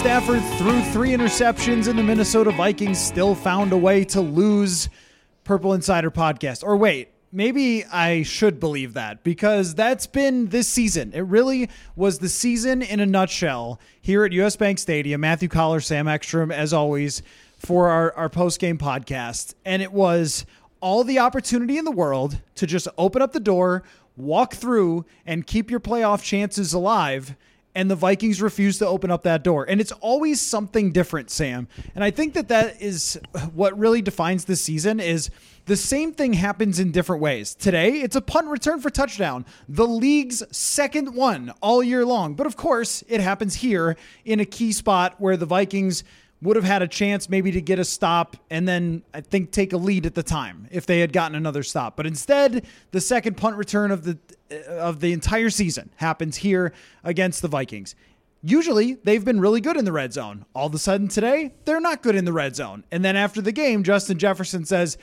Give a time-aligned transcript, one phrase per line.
[0.00, 4.88] Stafford threw three interceptions and the Minnesota Vikings still found a way to lose
[5.44, 6.64] Purple Insider podcast.
[6.64, 11.12] Or wait, maybe I should believe that because that's been this season.
[11.12, 15.20] It really was the season in a nutshell here at US Bank Stadium.
[15.20, 17.22] Matthew Coller, Sam Ekstrom, as always,
[17.58, 19.52] for our, our post game podcast.
[19.66, 20.46] And it was
[20.80, 23.82] all the opportunity in the world to just open up the door,
[24.16, 27.36] walk through, and keep your playoff chances alive.
[27.74, 29.64] And the Vikings refuse to open up that door.
[29.68, 31.68] And it's always something different, Sam.
[31.94, 33.20] And I think that that is
[33.54, 35.30] what really defines this season is
[35.66, 37.54] the same thing happens in different ways.
[37.54, 42.34] Today, it's a punt return for touchdown, the league's second one all year long.
[42.34, 46.02] But of course, it happens here in a key spot where the Vikings
[46.42, 49.72] would have had a chance maybe to get a stop and then I think take
[49.72, 51.96] a lead at the time if they had gotten another stop.
[51.96, 54.18] But instead, the second punt return of the
[54.50, 56.72] Uh, of the entire season happens here
[57.04, 57.94] against the Vikings.
[58.42, 60.46] Usually, they've been really good in the red zone.
[60.54, 62.84] All of a sudden today, they're not good in the red zone.
[62.90, 64.96] And then after the game, Justin Jefferson says,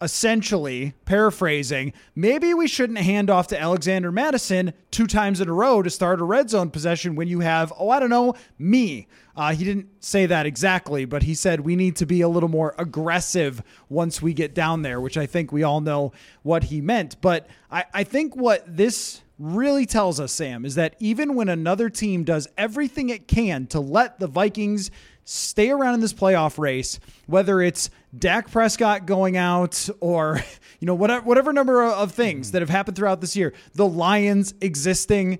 [0.00, 5.82] essentially paraphrasing, maybe we shouldn't hand off to Alexander Mattison two times in a row
[5.82, 9.06] to start a red zone possession when you have, oh, I don't know, me.
[9.36, 12.48] Uh, he didn't say that exactly, but he said we need to be a little
[12.48, 16.12] more aggressive once we get down there, which I think we all know
[16.42, 17.20] what he meant.
[17.20, 21.90] But I, I think what this really tells us, Sam, is that even when another
[21.90, 24.90] team does everything it can to let the Vikings
[25.24, 30.40] stay around in this playoff race, whether it's Dak Prescott going out or
[30.80, 34.54] you know whatever whatever number of things that have happened throughout this year, the Lions
[34.60, 35.38] existing,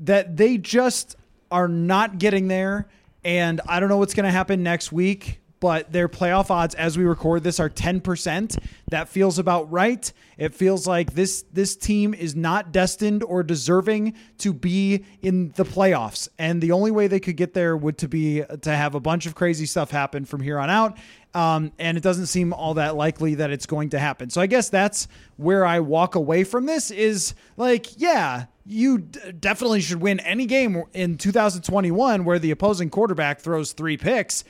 [0.00, 1.16] that they just
[1.50, 2.88] are not getting there.
[3.24, 6.96] And I don't know what's going to happen next week, but their playoff odds as
[6.96, 8.58] we record this are 10%.
[8.90, 10.10] That feels about right.
[10.36, 15.64] It feels like this this team is not destined or deserving to be in the
[15.64, 16.28] playoffs.
[16.38, 19.26] And the only way they could get there would to be to have a bunch
[19.26, 20.98] of crazy stuff happen from here on out.
[21.34, 24.30] Um, and it doesn't seem all that likely that it's going to happen.
[24.30, 25.06] So I guess that's
[25.36, 30.46] where I walk away from this is like, yeah, you d- definitely should win any
[30.46, 34.42] game in 2021 where the opposing quarterback throws three picks.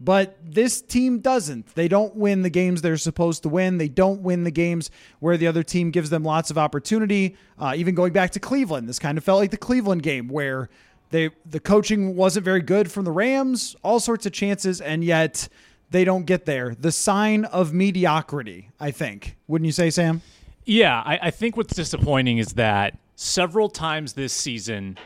[0.00, 1.74] But this team doesn't.
[1.74, 3.78] They don't win the games they're supposed to win.
[3.78, 7.36] They don't win the games where the other team gives them lots of opportunity.
[7.58, 10.68] Uh, even going back to Cleveland, this kind of felt like the Cleveland game where
[11.10, 13.74] they the coaching wasn't very good from the Rams.
[13.82, 15.48] All sorts of chances, and yet
[15.90, 16.76] they don't get there.
[16.78, 19.36] The sign of mediocrity, I think.
[19.48, 20.22] Wouldn't you say, Sam?
[20.64, 24.98] Yeah, I, I think what's disappointing is that several times this season,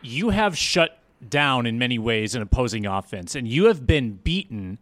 [0.00, 4.78] you have shut down in many ways an opposing offense, and you have been beaten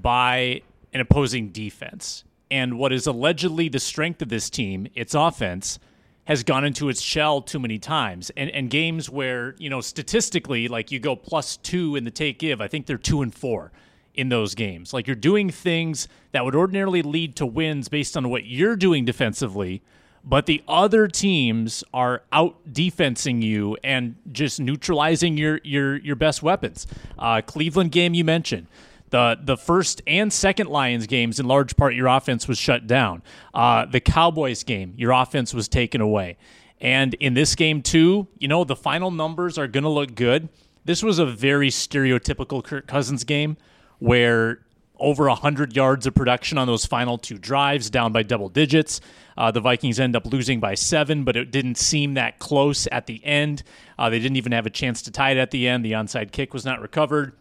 [0.00, 0.62] by
[0.92, 2.24] an opposing defense.
[2.50, 5.78] And what is allegedly the strength of this team, its offense,
[6.24, 8.30] has gone into its shell too many times.
[8.36, 12.38] And and games where, you know, statistically, like you go plus two in the take
[12.38, 13.72] give, I think they're two and four
[14.14, 14.92] in those games.
[14.92, 19.04] Like you're doing things that would ordinarily lead to wins based on what you're doing
[19.04, 19.80] defensively,
[20.24, 26.42] but the other teams are out defensing you and just neutralizing your your your best
[26.42, 26.86] weapons.
[27.18, 28.66] Uh, Cleveland game you mentioned.
[29.10, 33.22] The, the first and second Lions games, in large part, your offense was shut down.
[33.54, 36.36] Uh, the Cowboys game, your offense was taken away.
[36.80, 40.48] And in this game, too, you know, the final numbers are going to look good.
[40.84, 43.56] This was a very stereotypical Kirk Cousins game
[43.98, 44.60] where
[44.98, 49.00] over 100 yards of production on those final two drives, down by double digits.
[49.36, 53.06] Uh, the Vikings end up losing by seven, but it didn't seem that close at
[53.06, 53.62] the end.
[53.98, 55.84] Uh, they didn't even have a chance to tie it at the end.
[55.84, 57.34] The onside kick was not recovered.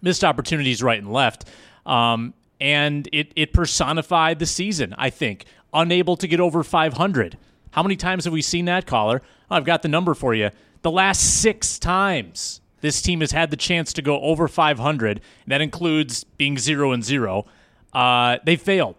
[0.00, 1.44] Missed opportunities right and left.
[1.84, 5.44] Um, and it, it personified the season, I think.
[5.72, 7.36] Unable to get over 500.
[7.72, 9.20] How many times have we seen that, Coller?
[9.50, 10.50] I've got the number for you.
[10.82, 15.20] The last six times this team has had the chance to go over 500.
[15.46, 17.46] That includes being zero and zero.
[17.94, 18.96] Uh, they failed.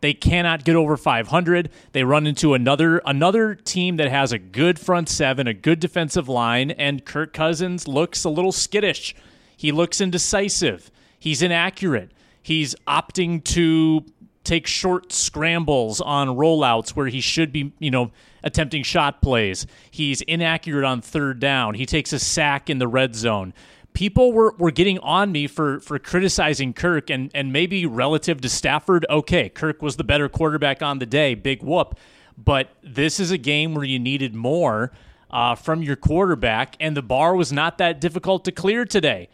[0.00, 1.70] They cannot get over 500.
[1.92, 6.28] They run into another another team that has a good front seven, a good defensive
[6.28, 9.14] line, and Kirk Cousins looks a little skittish.
[9.56, 10.90] He looks indecisive.
[11.18, 12.10] He's inaccurate.
[12.42, 14.04] He's opting to
[14.48, 18.10] take short scrambles on rollouts where he should be, you know,
[18.42, 19.66] attempting shot plays.
[19.90, 21.74] He's inaccurate on third down.
[21.74, 23.52] He takes a sack in the red zone.
[23.92, 28.48] People were, were getting on me for for criticizing Kirk and and maybe relative to
[28.48, 31.98] Stafford, okay, Kirk was the better quarterback on the day, big whoop.
[32.36, 34.92] But this is a game where you needed more
[35.30, 39.28] uh, from your quarterback, and the bar was not that difficult to clear today.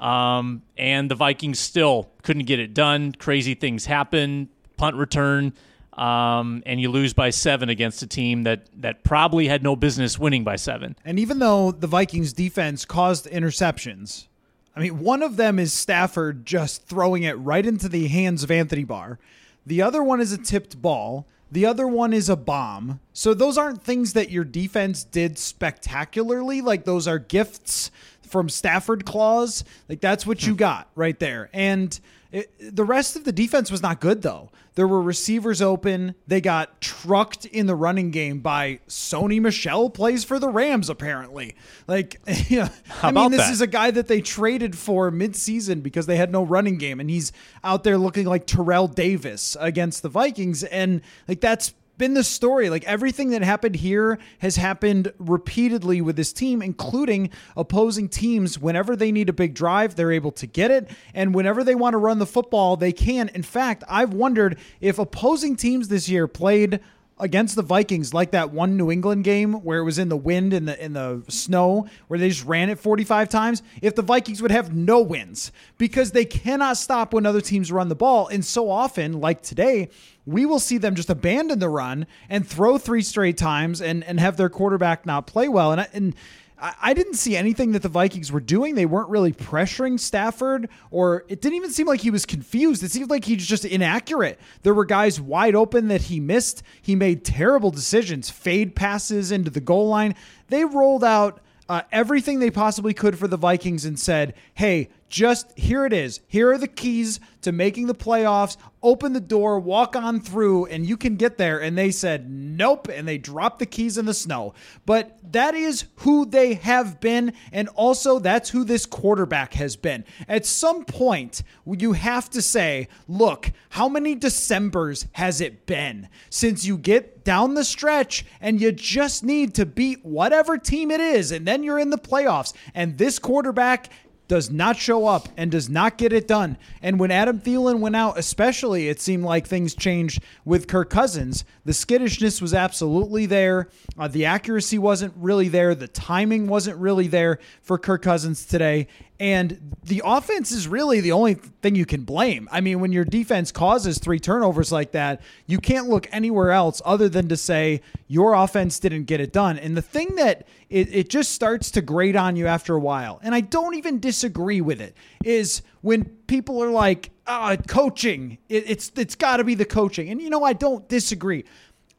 [0.00, 3.12] Um, and the Vikings still couldn't get it done.
[3.12, 4.48] Crazy things happen.
[4.76, 5.52] Punt return,
[5.94, 10.18] um, and you lose by seven against a team that that probably had no business
[10.18, 10.96] winning by seven.
[11.04, 14.26] And even though the Vikings defense caused interceptions,
[14.74, 18.50] I mean, one of them is Stafford just throwing it right into the hands of
[18.50, 19.18] Anthony Barr.
[19.64, 21.26] The other one is a tipped ball.
[21.50, 23.00] The other one is a bomb.
[23.12, 26.60] So those aren't things that your defense did spectacularly.
[26.60, 27.90] Like those are gifts
[28.22, 29.64] from Stafford Claus.
[29.88, 30.58] Like that's what you hmm.
[30.58, 31.48] got right there.
[31.52, 31.98] And
[32.36, 34.50] it, the rest of the defense was not good though.
[34.74, 36.14] There were receivers open.
[36.26, 41.56] They got trucked in the running game by Sony Michel plays for the Rams apparently.
[41.86, 42.68] Like yeah,
[43.02, 43.52] I mean this that?
[43.52, 47.08] is a guy that they traded for midseason because they had no running game and
[47.08, 47.32] he's
[47.64, 52.70] out there looking like Terrell Davis against the Vikings and like that's been the story.
[52.70, 58.58] Like everything that happened here has happened repeatedly with this team, including opposing teams.
[58.58, 60.90] Whenever they need a big drive, they're able to get it.
[61.14, 63.28] And whenever they want to run the football, they can.
[63.28, 66.80] In fact, I've wondered if opposing teams this year played
[67.18, 70.52] against the Vikings, like that one New England game where it was in the wind
[70.52, 74.42] and the in the snow, where they just ran it 45 times, if the Vikings
[74.42, 78.28] would have no wins because they cannot stop when other teams run the ball.
[78.28, 79.88] And so often, like today,
[80.26, 84.20] we will see them just abandon the run and throw three straight times and and
[84.20, 85.72] have their quarterback not play well.
[85.72, 86.14] And and
[86.58, 88.74] I didn't see anything that the Vikings were doing.
[88.74, 92.82] They weren't really pressuring Stafford, or it didn't even seem like he was confused.
[92.82, 94.40] It seemed like he was just inaccurate.
[94.62, 96.62] There were guys wide open that he missed.
[96.80, 100.14] He made terrible decisions, fade passes into the goal line.
[100.48, 105.56] They rolled out uh, everything they possibly could for the Vikings and said, hey, just
[105.58, 106.20] here it is.
[106.26, 108.56] Here are the keys to making the playoffs.
[108.82, 111.60] Open the door, walk on through, and you can get there.
[111.60, 112.88] And they said, nope.
[112.88, 114.54] And they dropped the keys in the snow.
[114.84, 117.32] But that is who they have been.
[117.52, 120.04] And also, that's who this quarterback has been.
[120.28, 126.64] At some point, you have to say, look, how many Decembers has it been since
[126.64, 131.32] you get down the stretch and you just need to beat whatever team it is?
[131.32, 132.52] And then you're in the playoffs.
[132.74, 133.90] And this quarterback
[134.28, 136.56] does not show up and does not get it done.
[136.82, 141.44] And when Adam Thielen went out, especially, it seemed like things changed with Kirk Cousins.
[141.64, 143.68] The skittishness was absolutely there.
[143.98, 145.74] Uh, the accuracy wasn't really there.
[145.74, 148.88] The timing wasn't really there for Kirk Cousins today.
[149.18, 152.48] And the offense is really the only thing you can blame.
[152.52, 156.82] I mean, when your defense causes three turnovers like that, you can't look anywhere else
[156.84, 159.58] other than to say your offense didn't get it done.
[159.58, 163.18] And the thing that it, it just starts to grate on you after a while,
[163.22, 168.68] and I don't even disagree with it, is when people are like, oh, coaching, it,
[168.68, 170.10] it's it's got to be the coaching.
[170.10, 171.44] And, you know, I don't disagree.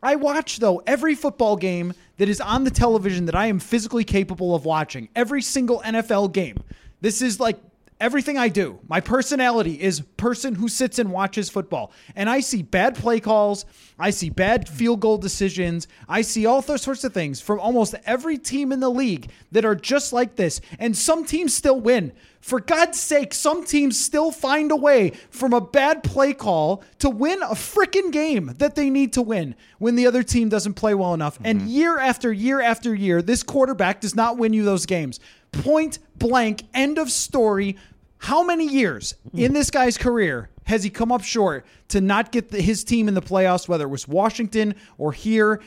[0.04, 4.04] I watch, though, every football game that is on the television that I am physically
[4.04, 6.57] capable of watching, every single NFL game.
[7.01, 7.59] This is like
[7.99, 8.80] everything I do.
[8.87, 11.92] My personality is person who sits and watches football.
[12.16, 13.66] And I see bad play calls,
[13.97, 17.95] I see bad field goal decisions, I see all those sorts of things from almost
[18.06, 20.61] every team in the league that are just like this.
[20.80, 22.13] And some teams still win.
[22.39, 27.09] For God's sake, some teams still find a way from a bad play call to
[27.09, 30.94] win a freaking game that they need to win when the other team doesn't play
[30.94, 31.35] well enough.
[31.35, 31.45] Mm-hmm.
[31.45, 35.19] And year after year after year, this quarterback does not win you those games.
[35.64, 37.78] Point blank, end of story.
[38.19, 42.49] How many years in this guy's career has he come up short to not get
[42.49, 45.61] the, his team in the playoffs, whether it was Washington or here?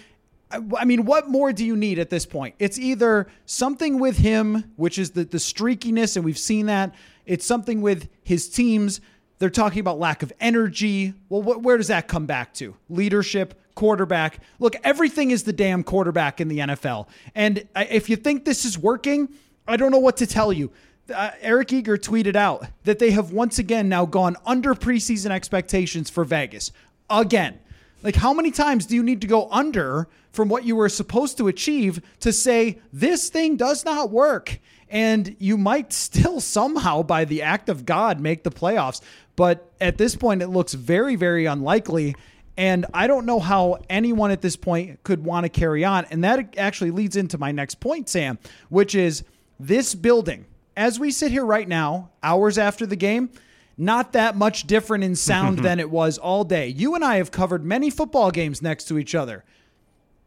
[0.76, 2.56] I mean, what more do you need at this point?
[2.59, 6.92] It's either something with him, which is the, the streakiness, and we've seen that.
[7.25, 9.00] It's something with his teams.
[9.38, 11.14] They're talking about lack of energy.
[11.28, 12.75] Well, wh- where does that come back to?
[12.88, 14.40] Leadership, quarterback.
[14.59, 17.06] Look, everything is the damn quarterback in the NFL.
[17.35, 19.28] And uh, if you think this is working,
[19.67, 20.71] I don't know what to tell you.
[21.12, 26.11] Uh, Eric Eager tweeted out that they have once again now gone under preseason expectations
[26.11, 26.73] for Vegas.
[27.09, 27.59] Again.
[28.02, 31.37] Like, how many times do you need to go under from what you were supposed
[31.38, 34.59] to achieve to say this thing does not work?
[34.88, 39.00] And you might still somehow, by the act of God, make the playoffs.
[39.37, 42.14] But at this point, it looks very, very unlikely.
[42.57, 46.05] And I don't know how anyone at this point could want to carry on.
[46.07, 48.38] And that actually leads into my next point, Sam,
[48.69, 49.25] which is
[49.61, 53.31] this building, as we sit here right now, hours after the game,
[53.76, 56.69] not that much different in sound than it was all day.
[56.69, 59.45] You and I have covered many football games next to each other.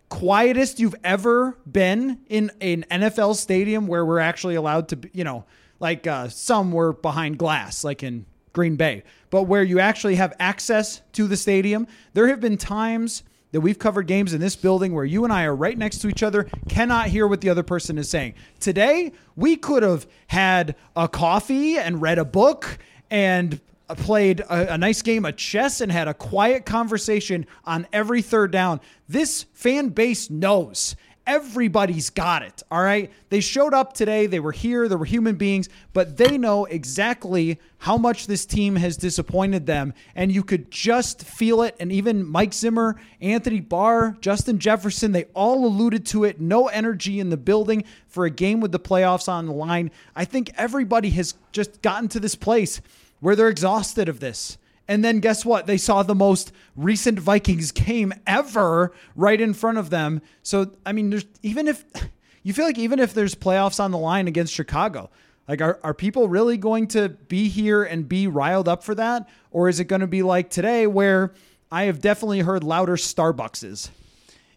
[0.09, 5.45] Quietest you've ever been in an NFL stadium where we're actually allowed to, you know,
[5.79, 10.33] like uh, some were behind glass, like in Green Bay, but where you actually have
[10.39, 11.87] access to the stadium.
[12.13, 15.45] There have been times that we've covered games in this building where you and I
[15.45, 18.33] are right next to each other, cannot hear what the other person is saying.
[18.59, 22.79] Today, we could have had a coffee and read a book
[23.09, 28.23] and played a, a, nice game of chess and had a quiet conversation on every
[28.23, 28.81] third down.
[29.07, 30.95] This fan base knows
[31.25, 32.63] Everybody's got it.
[32.69, 33.09] All right.
[33.29, 34.25] They showed up today.
[34.25, 34.89] They were here.
[34.89, 39.93] They were human beings, but they know exactly how much this team has disappointed them.
[40.15, 41.77] And you could just feel it.
[41.79, 46.41] And even Mike Zimmer, Anthony Barr, Justin Jefferson, they all alluded to it.
[46.41, 49.91] No energy in the building for a game with the playoffs on the line.
[50.17, 52.81] I think everybody has just gotten to this place
[53.21, 54.57] where they're exhausted of this.
[54.87, 55.65] And then guess what?
[55.65, 60.21] They saw the most recent Vikings game ever right in front of them.
[60.41, 61.85] So, I mean, there's even if
[62.43, 65.09] you feel like even if there's playoffs on the line against Chicago,
[65.47, 69.27] like are, are people really going to be here and be riled up for that?
[69.51, 71.33] Or is it going to be like today where
[71.71, 73.89] I have definitely heard louder Starbuckses?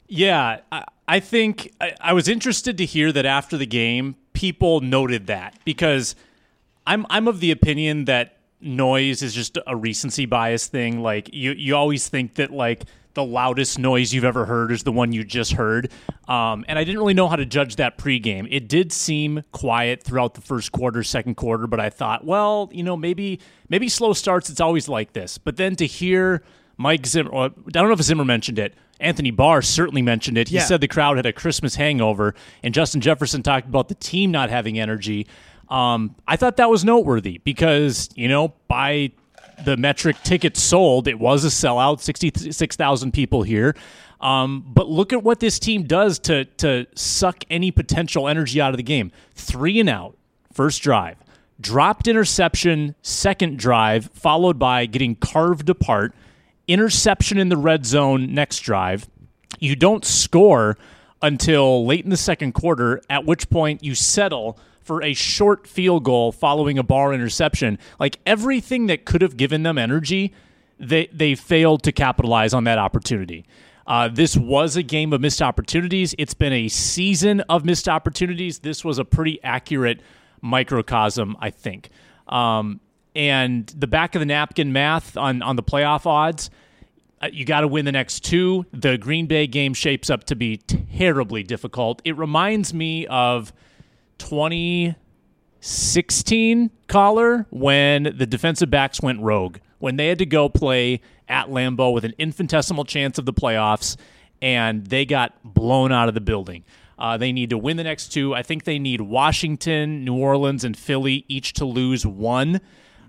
[0.09, 4.81] Yeah, I, I think I, I was interested to hear that after the game, people
[4.81, 6.15] noted that because
[6.87, 8.36] I'm I'm of the opinion that
[8.67, 11.01] noise is just a recency bias thing.
[11.01, 12.85] Like you, you always think that like
[13.17, 15.91] the loudest noise you've ever heard is the one you just heard.
[16.29, 18.47] Um, and I didn't really know how to judge that pregame.
[18.51, 22.83] It did seem quiet throughout the first quarter, second quarter, but I thought, well, you
[22.83, 24.51] know, maybe maybe slow starts.
[24.51, 25.39] It's always like this.
[25.39, 26.43] But then to hear
[26.77, 28.75] Mike Zimmer, I don't know if Zimmer mentioned it.
[29.01, 30.49] Anthony Barr certainly mentioned it.
[30.49, 30.65] He yeah.
[30.65, 34.51] said the crowd had a Christmas hangover, and Justin Jefferson talked about the team not
[34.51, 35.27] having energy.
[35.69, 39.13] Um, I thought that was noteworthy because, you know, by
[39.65, 43.75] the metric tickets sold, it was a sellout, 66,000 people here.
[44.21, 48.71] Um, but look at what this team does to, to suck any potential energy out
[48.71, 49.13] of the game.
[49.35, 50.17] Three and out,
[50.53, 51.17] first drive.
[51.61, 56.15] Dropped interception, second drive, followed by getting carved apart.
[56.69, 59.09] Interception in the red zone, next drive.
[59.59, 60.77] You don't score
[61.23, 66.05] until late in the second quarter, at which point you settle for a short field
[66.05, 67.79] goal following a Barr interception.
[67.99, 70.33] Like everything that could have given them energy,
[70.79, 73.45] they they failed to capitalize on that opportunity.
[73.87, 76.15] Uh, this was a game of missed opportunities.
[76.19, 78.61] It's been a season of missed opportunities.
[78.61, 80.01] This was a pretty accurate
[80.41, 81.91] microcosm, I think.
[82.29, 82.81] Um,
[83.15, 86.51] and the back of the napkin math on on the playoff odds.
[87.21, 88.67] Uh, you got to win the next two.
[88.73, 92.03] The Green Bay game shapes up to be terribly difficult.
[92.05, 93.55] It reminds me of
[94.19, 101.49] 2016 Coller when the defensive backs went rogue, when they had to go play at
[101.49, 103.97] Lambeau with an infinitesimal chance of the playoffs,
[104.41, 106.65] and they got blown out of the building.
[106.99, 108.35] Uh, they need to win the next two.
[108.35, 112.61] I think they need Washington, New Orleans, and Philly each to lose one.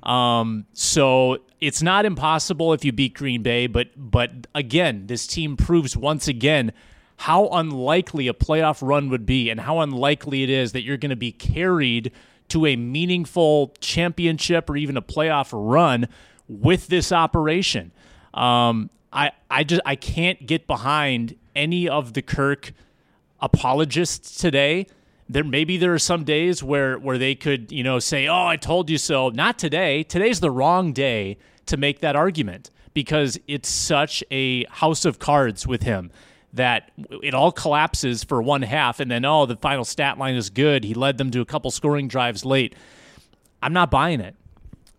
[0.03, 5.57] Um, so it's not impossible if you beat Green Bay, but but again, this team
[5.57, 6.71] proves once again
[7.17, 11.09] how unlikely a playoff run would be and how unlikely it is that you're going
[11.09, 12.11] to be carried
[12.49, 16.07] to a meaningful championship or even a playoff run
[16.47, 17.91] with this operation.
[18.33, 22.71] Um, I, I just I can't get behind any of the Kirk
[23.41, 24.85] apologists today.
[25.27, 28.55] There maybe there are some days where where they could you know say, "Oh, I
[28.57, 30.03] told you so." Not today.
[30.03, 35.67] Today's the wrong day to make that argument because it's such a house of cards
[35.67, 36.11] with him
[36.57, 36.91] that
[37.23, 40.83] it all collapses for one half and then oh the final stat line is good
[40.83, 42.75] he led them to a couple scoring drives late
[43.61, 44.35] i'm not buying it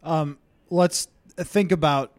[0.02, 0.38] um,
[0.70, 2.12] let's think about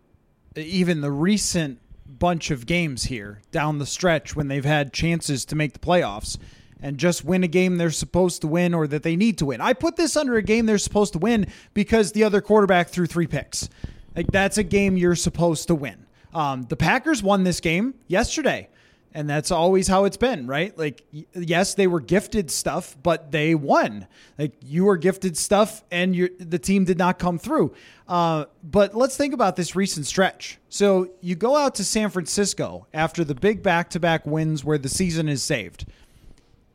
[0.55, 5.55] even the recent bunch of games here down the stretch when they've had chances to
[5.55, 6.37] make the playoffs
[6.81, 9.61] and just win a game they're supposed to win or that they need to win.
[9.61, 13.05] I put this under a game they're supposed to win because the other quarterback threw
[13.05, 13.69] three picks.
[14.15, 16.05] Like that's a game you're supposed to win.
[16.33, 18.69] Um, the Packers won this game yesterday.
[19.13, 20.77] And that's always how it's been, right?
[20.77, 24.05] Like, yes, they were gifted stuff, but they won.
[24.37, 27.73] Like, you were gifted stuff, and the team did not come through.
[28.07, 30.59] Uh, but let's think about this recent stretch.
[30.69, 34.77] So, you go out to San Francisco after the big back to back wins where
[34.77, 35.87] the season is saved,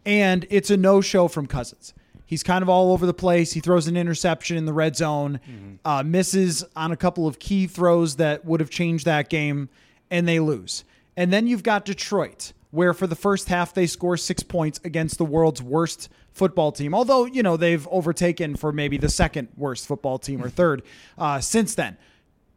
[0.04, 1.94] and it's a no show from Cousins.
[2.26, 3.52] He's kind of all over the place.
[3.52, 5.74] He throws an interception in the red zone, mm-hmm.
[5.84, 9.68] uh, misses on a couple of key throws that would have changed that game
[10.10, 10.84] and they lose.
[11.16, 15.18] And then you've got Detroit, where for the first half they score six points against
[15.18, 16.94] the world's worst football team.
[16.94, 20.82] Although, you know, they've overtaken for maybe the second worst football team or third
[21.16, 21.96] uh, since then.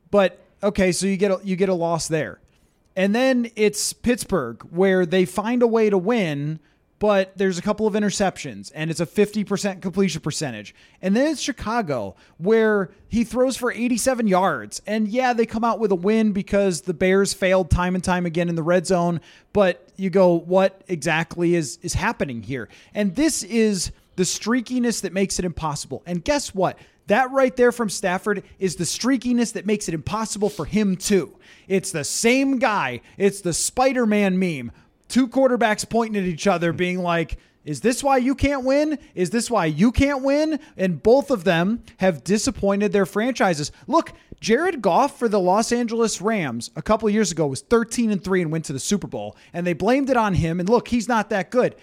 [0.10, 2.40] But okay, so you get a, you get a loss there.
[2.96, 6.60] And then it's Pittsburgh where they find a way to win,
[7.00, 10.74] but there's a couple of interceptions and it's a 50% completion percentage.
[11.02, 14.82] And then it's Chicago where he throws for 87 yards.
[14.88, 18.26] And yeah, they come out with a win because the Bears failed time and time
[18.26, 19.22] again in the red zone,
[19.54, 22.70] but you go what exactly is is happening here?
[22.94, 26.02] And this is the streakiness that makes it impossible.
[26.06, 26.78] And guess what?
[27.08, 31.38] That right there from Stafford is the streakiness that makes it impossible for him too.
[31.68, 33.02] It's the same guy.
[33.18, 34.72] It's the Spider-Man meme
[35.08, 37.38] two quarterbacks pointing at each other, being like,
[37.68, 38.98] is this why you can't win?
[39.14, 40.60] Is this why you can't win?
[40.78, 43.74] And both of them have disappointed their franchises.
[43.88, 48.24] Look, Jared Goff for the Los Angeles Rams a couple years ago was 13 and
[48.24, 50.62] 3 and went to the Super Bowl, and they blamed it on him.
[50.62, 51.76] And look, he's not that good.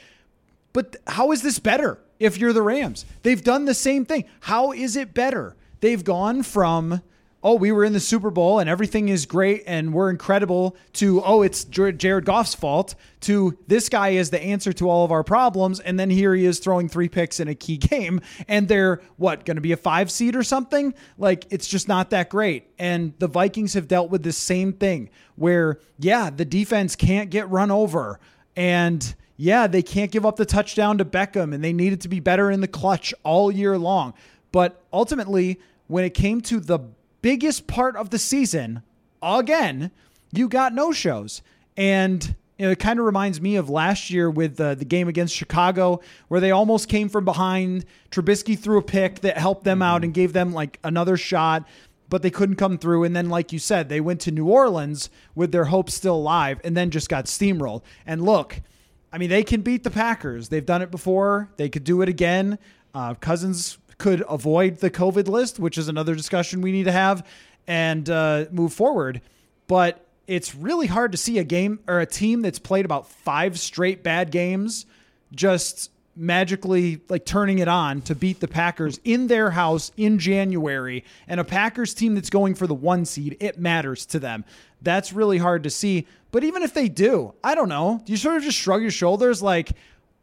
[0.73, 3.05] But how is this better if you're the Rams?
[3.23, 4.25] They've done the same thing.
[4.41, 5.55] How is it better?
[5.81, 7.03] They've gone from
[7.45, 11.23] oh, we were in the Super Bowl and everything is great and we're incredible, to,
[11.23, 15.23] oh, it's Jared Goff's fault, to this guy is the answer to all of our
[15.23, 15.79] problems.
[15.79, 18.23] And then here he is throwing three picks in a key game.
[18.49, 20.95] And they're, what, going to be a five seed or something?
[21.19, 22.71] Like, it's just not that great.
[22.79, 27.51] And the Vikings have dealt with the same thing where, yeah, the defense can't get
[27.51, 28.21] run over.
[28.57, 32.21] And, yeah, they can't give up the touchdown to Beckham and they needed to be
[32.21, 34.15] better in the clutch all year long.
[34.51, 36.79] But ultimately, when it came to the
[37.25, 38.83] biggest part of the season,
[39.23, 39.91] again,
[40.31, 41.41] you got no shows.
[41.75, 42.23] And
[42.59, 45.35] you know, it kind of reminds me of last year with uh, the game against
[45.35, 47.87] Chicago, where they almost came from behind.
[48.11, 51.67] Trubisky threw a pick that helped them out and gave them like another shot,
[52.11, 53.05] but they couldn't come through.
[53.05, 56.61] And then, like you said, they went to New Orleans with their hopes still alive
[56.63, 57.81] and then just got steamrolled.
[58.05, 58.61] And look,
[59.11, 60.51] I mean, they can beat the Packers.
[60.51, 62.59] They've done it before, they could do it again.
[62.95, 67.27] Uh, Cousins could avoid the COVID list, which is another discussion we need to have
[67.67, 69.21] and uh, move forward.
[69.67, 73.59] But it's really hard to see a game or a team that's played about five
[73.59, 74.87] straight bad games
[75.33, 81.05] just magically like turning it on to beat the Packers in their house in January
[81.27, 84.45] and a Packers team that's going for the one seed, it matters to them.
[84.81, 86.07] That's really hard to see.
[86.31, 88.01] But even if they do, I don't know.
[88.05, 89.73] Do you sort of just shrug your shoulders like,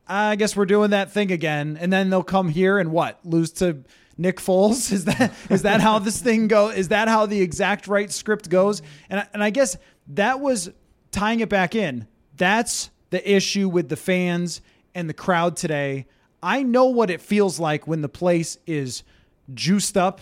[0.08, 1.78] I guess we're doing that thing again.
[1.80, 3.20] And then they'll come here and what?
[3.24, 3.84] Lose to
[4.18, 4.92] Nick Foles?
[4.92, 6.70] Is that is that how this thing go?
[6.70, 8.82] Is that how the exact right script goes?
[9.10, 9.78] And and I guess
[10.10, 10.70] that was
[11.12, 12.08] tying it back in.
[12.36, 14.62] That's the issue with the fans
[14.94, 16.08] and the crowd today.
[16.44, 19.04] I know what it feels like when the place is
[19.54, 20.22] juiced up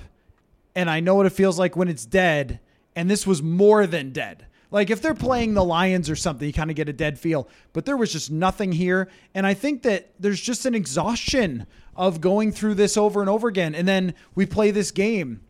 [0.76, 2.60] and I know what it feels like when it's dead
[2.96, 4.46] and this was more than dead.
[4.72, 7.48] Like if they're playing the Lions or something, you kind of get a dead feel.
[7.74, 9.10] But there was just nothing here.
[9.34, 13.48] And I think that there's just an exhaustion of going through this over and over
[13.48, 13.74] again.
[13.74, 15.42] And then we play this game.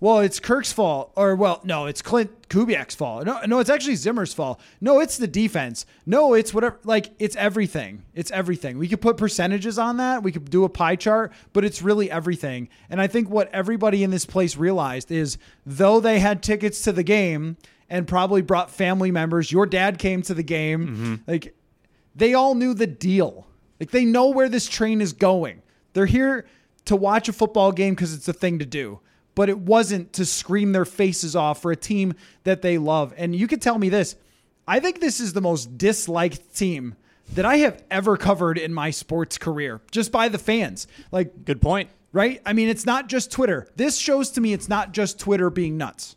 [0.00, 1.12] Well, it's Kirk's fault.
[1.14, 3.24] Or, well, no, it's Klint Kubiak's fault.
[3.24, 4.60] No, no, it's actually Zimmer's fault.
[4.80, 5.86] No, it's the defense.
[6.06, 6.76] No, it's whatever.
[6.82, 8.02] Like, it's everything.
[8.12, 8.78] It's everything.
[8.78, 10.24] We could put percentages on that.
[10.24, 12.68] We could do a pie chart, but it's really everything.
[12.90, 16.90] And I think what everybody in this place realized is though they had tickets to
[16.90, 17.56] the game,
[17.92, 19.52] and probably brought family members.
[19.52, 20.88] Your dad came to the game.
[20.88, 21.14] Mm-hmm.
[21.26, 21.54] Like
[22.16, 23.46] they all knew the deal.
[23.78, 25.60] Like they know where this train is going.
[25.92, 26.46] They're here
[26.86, 29.00] to watch a football game because it's a thing to do.
[29.34, 33.12] But it wasn't to scream their faces off for a team that they love.
[33.18, 34.16] And you could tell me this.
[34.66, 36.96] I think this is the most disliked team
[37.34, 40.86] that I have ever covered in my sports career, just by the fans.
[41.10, 41.90] Like, good point.
[42.12, 42.40] Right?
[42.44, 43.68] I mean, it's not just Twitter.
[43.76, 46.16] This shows to me it's not just Twitter being nuts.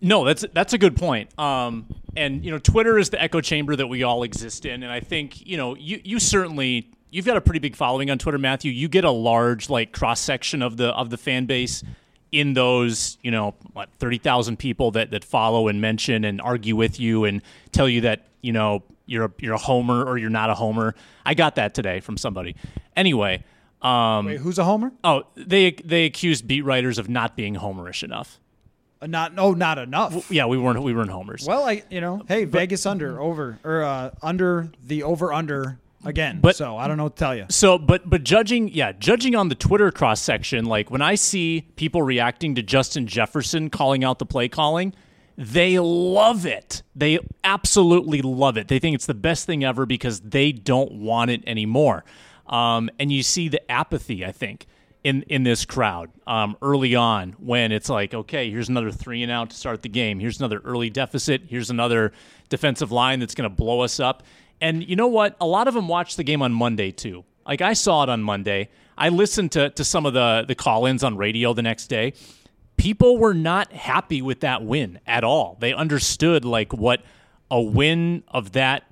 [0.00, 1.38] No, that's that's a good point.
[1.38, 1.86] Um,
[2.16, 5.00] and you know, Twitter is the echo chamber that we all exist in, and I
[5.00, 8.72] think you know, you you certainly you've got a pretty big following on Twitter, Matthew.
[8.72, 11.82] You get a large like cross section of the of the fan base
[12.32, 16.76] in those you know what thirty thousand people that that follow and mention and argue
[16.76, 20.30] with you and tell you that you know you're a, you're a homer or you're
[20.30, 20.94] not a homer.
[21.26, 22.56] I got that today from somebody.
[22.96, 23.44] Anyway.
[23.82, 24.92] Um, Wait, who's a homer?
[25.02, 28.38] Oh, they they accused beat writers of not being homerish enough.
[29.06, 30.30] Not oh, not enough.
[30.30, 31.46] Yeah, we weren't we weren't homers.
[31.46, 36.40] Well, I you know, hey, Vegas under over or uh, under the over under again.
[36.40, 37.46] But- so I don't know what to tell you.
[37.48, 41.66] So, but but judging, yeah, judging on the Twitter cross section, like when I see
[41.76, 44.92] people reacting to Justin Jefferson calling out the play calling,
[45.38, 46.82] they love it.
[46.94, 48.68] They absolutely love it.
[48.68, 52.04] They think it's the best thing ever because they don't want it anymore.
[52.46, 54.66] Um, and you see the apathy, I think,
[55.02, 59.32] in in this crowd um, early on when it's like, okay, here's another three and
[59.32, 60.20] out to start the game.
[60.20, 61.42] Here's another early deficit.
[61.46, 62.12] Here's another
[62.48, 64.22] defensive line that's going to blow us up.
[64.60, 65.36] And you know what?
[65.40, 67.24] A lot of them watched the game on Monday too.
[67.46, 68.68] Like I saw it on Monday.
[68.98, 72.12] I listened to to some of the the call-ins on radio the next day.
[72.76, 75.56] People were not happy with that win at all.
[75.60, 77.02] They understood like what
[77.50, 78.84] a win of that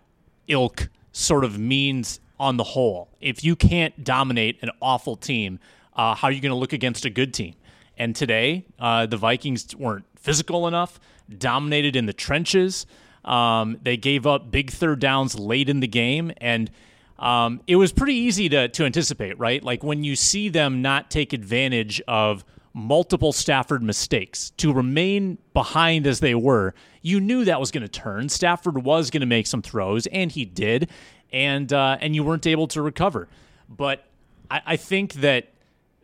[0.46, 3.08] ilk sort of means on the whole.
[3.20, 5.58] If you can't dominate an awful team,
[5.98, 7.54] uh, how are you going to look against a good team?
[7.98, 11.00] And today, uh, the Vikings weren't physical enough,
[11.36, 12.86] dominated in the trenches.
[13.24, 16.70] Um, they gave up big third downs late in the game, and
[17.18, 19.62] um, it was pretty easy to, to anticipate, right?
[19.62, 26.06] Like when you see them not take advantage of multiple Stafford mistakes to remain behind
[26.06, 28.28] as they were, you knew that was going to turn.
[28.28, 30.88] Stafford was going to make some throws, and he did,
[31.32, 33.26] and uh, and you weren't able to recover.
[33.68, 34.04] But
[34.48, 35.48] I, I think that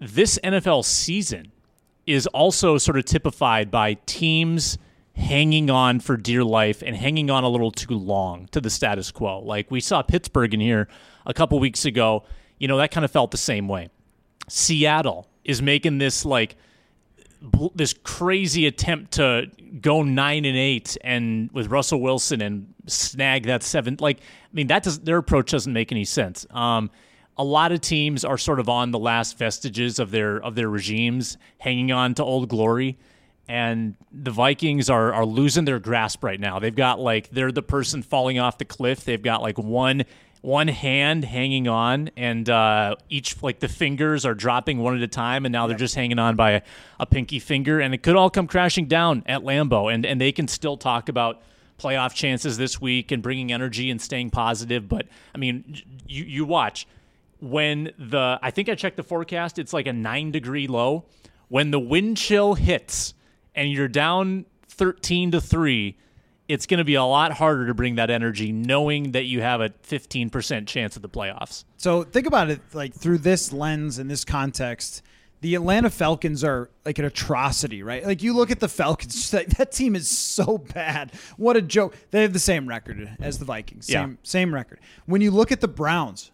[0.05, 1.53] this NFL season
[2.07, 4.79] is also sort of typified by teams
[5.17, 9.11] hanging on for dear life and hanging on a little too long to the status
[9.11, 9.40] quo.
[9.40, 10.88] Like we saw Pittsburgh in here
[11.25, 12.25] a couple weeks ago,
[12.59, 13.88] you know, that kind of felt the same way.
[14.49, 16.57] Seattle is making this like
[17.75, 23.62] this crazy attempt to go 9 and 8 and with Russell Wilson and snag that
[23.62, 26.47] 7 like I mean that does their approach doesn't make any sense.
[26.51, 26.90] Um
[27.37, 30.68] a lot of teams are sort of on the last vestiges of their of their
[30.68, 32.99] regimes, hanging on to old glory.
[33.47, 36.59] And the Vikings are are losing their grasp right now.
[36.59, 39.05] They've got like they're the person falling off the cliff.
[39.05, 40.05] They've got like one
[40.40, 45.09] one hand hanging on, and uh, each like the fingers are dropping one at a
[45.09, 46.62] time, and now they're just hanging on by a,
[47.01, 50.33] a pinky finger, and it could all come crashing down at Lambeau, and and they
[50.33, 51.42] can still talk about
[51.79, 54.88] playoff chances this week and bringing energy and staying positive.
[54.88, 56.87] But I mean, you you watch
[57.44, 61.04] when the I think I checked the forecast, it's like a nine degree low.
[61.48, 63.14] When the wind chill hits
[63.54, 65.96] and you're down 13 to 3,
[66.48, 69.61] it's going to be a lot harder to bring that energy knowing that you have
[69.61, 71.64] a 15% chance at the playoffs.
[71.76, 75.02] So think about it like through this lens and this context.
[75.42, 78.04] The Atlanta Falcons are like an atrocity, right?
[78.07, 81.12] Like you look at the Falcons, that, that team is so bad.
[81.37, 81.94] What a joke!
[82.11, 84.16] They have the same record as the Vikings, same Yeah.
[84.22, 84.80] same record.
[85.04, 86.30] When you look at the Browns,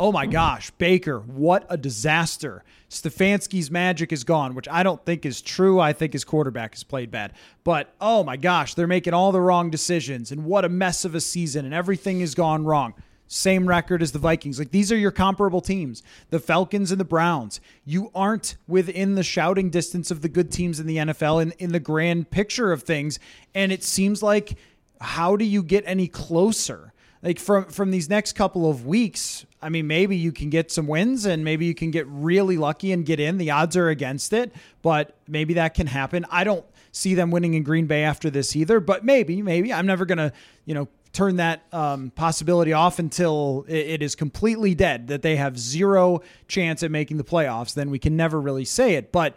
[0.00, 2.64] oh my gosh, Baker, what a disaster!
[2.88, 5.78] Stefanski's magic is gone, which I don't think is true.
[5.78, 7.34] I think his quarterback has played bad,
[7.64, 11.14] but oh my gosh, they're making all the wrong decisions, and what a mess of
[11.14, 12.94] a season, and everything has gone wrong
[13.32, 14.58] same record as the Vikings.
[14.58, 17.60] Like these are your comparable teams, the Falcons and the Browns.
[17.84, 21.70] You aren't within the shouting distance of the good teams in the NFL in, in
[21.70, 23.20] the grand picture of things.
[23.54, 24.58] And it seems like
[25.00, 26.89] how do you get any closer?
[27.22, 30.86] Like from from these next couple of weeks, I mean, maybe you can get some
[30.86, 33.36] wins and maybe you can get really lucky and get in.
[33.36, 36.24] The odds are against it, but maybe that can happen.
[36.30, 39.86] I don't see them winning in Green Bay after this either, but maybe, maybe I'm
[39.86, 40.32] never gonna,
[40.64, 45.58] you know, turn that um, possibility off until it, is completely dead that they have
[45.58, 47.74] zero chance at making the playoffs.
[47.74, 49.10] Then we can never really say it.
[49.10, 49.34] But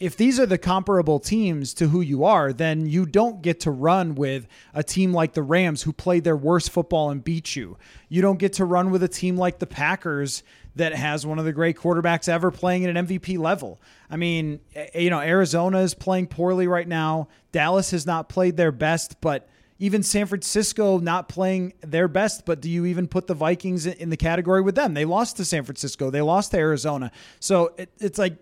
[0.00, 3.70] if these are the comparable teams to who you are, then you don't get to
[3.70, 7.76] run with a team like the Rams who played their worst football and beat you.
[8.08, 10.42] You don't get to run with a team like the Packers
[10.76, 13.80] that has one of the great quarterbacks ever playing at an MVP level.
[14.10, 14.60] I mean,
[14.94, 17.28] you know, Arizona is playing poorly right now.
[17.50, 22.60] Dallas has not played their best, but even San Francisco not playing their best, but
[22.60, 24.94] do you even put the Vikings in the category with them?
[24.94, 27.10] They lost to San Francisco, they lost to Arizona.
[27.40, 28.36] So it, it's like,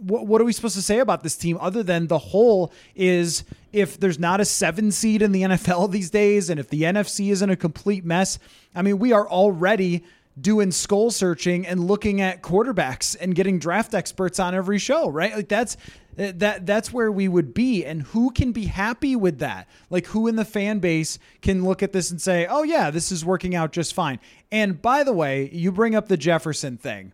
[0.00, 3.44] what, what are we supposed to say about this team other than the whole is
[3.72, 7.30] if there's not a seven seed in the NFL these days, and if the NFC
[7.30, 8.38] isn't a complete mess?
[8.74, 10.04] I mean, we are already
[10.40, 15.34] doing skull searching and looking at quarterbacks and getting draft experts on every show, right?
[15.34, 15.76] Like that's
[16.16, 19.68] that that's where we would be and who can be happy with that?
[19.90, 23.12] Like who in the fan base can look at this and say, "Oh yeah, this
[23.12, 24.18] is working out just fine."
[24.50, 27.12] And by the way, you bring up the Jefferson thing.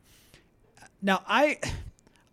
[1.02, 1.58] Now, I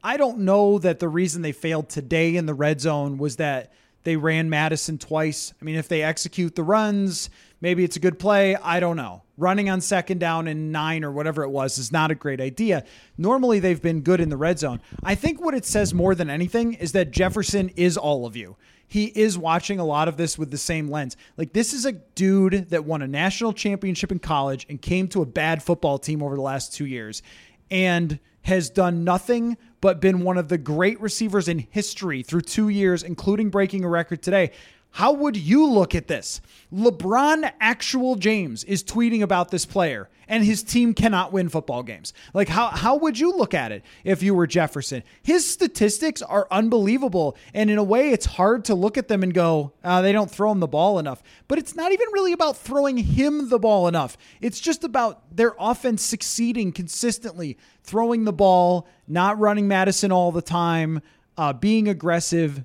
[0.04, 3.72] I don't know that the reason they failed today in the red zone was that
[4.04, 5.54] They ran Mattison twice.
[5.62, 7.30] I mean, if they execute the runs,
[7.62, 8.56] maybe it's a good play.
[8.56, 9.24] I don't know.
[9.38, 12.84] Running on second down and nine or whatever it was is not a great idea.
[13.18, 14.82] Normally, they've been good in the red zone.
[15.04, 18.58] I think what it says more than anything is that Jefferson is all of you.
[18.86, 21.16] He is watching a lot of this with the same lens.
[21.38, 25.22] Like, this is a dude that won a national championship in college and came to
[25.22, 27.24] a bad football team over the last two years
[27.72, 32.70] and has done nothing but been one of the great receivers in history through two
[32.70, 34.50] years, including breaking a record today.
[34.96, 36.40] How would you look at this?
[36.72, 42.14] LeBron actual James is tweeting about this player and his team cannot win football games.
[42.32, 45.02] Like how how would you look at it if you were Jefferson?
[45.24, 49.34] His statistics are unbelievable and in a way it's hard to look at them and
[49.34, 51.24] go, uh, they don't throw him the ball enough.
[51.48, 54.16] But it's not even really about throwing him the ball enough.
[54.42, 60.44] It's just about their offense succeeding consistently, throwing the ball, not running Mattison all the
[60.44, 61.02] time,
[61.36, 62.64] uh, being aggressive,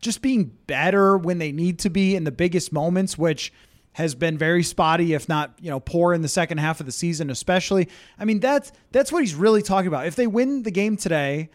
[0.00, 3.52] just being better when they need to be in the biggest moments, which
[3.92, 6.92] has been very spotty, if not, you know, poor in the second half of the
[6.92, 7.88] season, especially.
[8.18, 10.06] I mean, that's that's what he's really talking about.
[10.06, 11.50] If they win the game today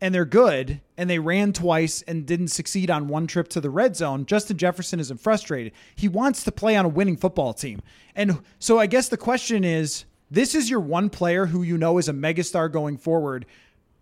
[0.00, 3.70] and they're good and they ran twice and didn't succeed on one trip to the
[3.70, 5.72] red zone, Justin Jefferson isn't frustrated.
[5.96, 7.82] He wants to play on a winning football team.
[8.14, 11.98] And so I guess the question is this is your one player who you know
[11.98, 13.46] is a megastar going forward.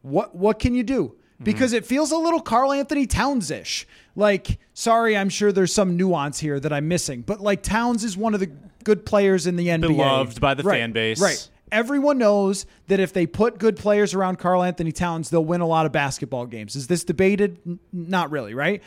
[0.03, 1.17] What what can you do?
[1.41, 3.87] Because it feels a little Karl-Anthony Towns ish.
[4.17, 8.17] Like, sorry, I'm sure there's some nuance here that I'm missing, but like Towns is
[8.17, 8.51] one of the
[8.83, 9.89] good players in the NBA.
[9.89, 11.21] Beloved by the Right, fan base.
[11.21, 11.49] Right.
[11.71, 15.87] Everyone knows that if they put good players around Karl-Anthony Towns, they'll win a lot
[15.87, 16.75] of basketball games.
[16.75, 17.59] Is this debated?
[17.67, 18.83] N- not really, right?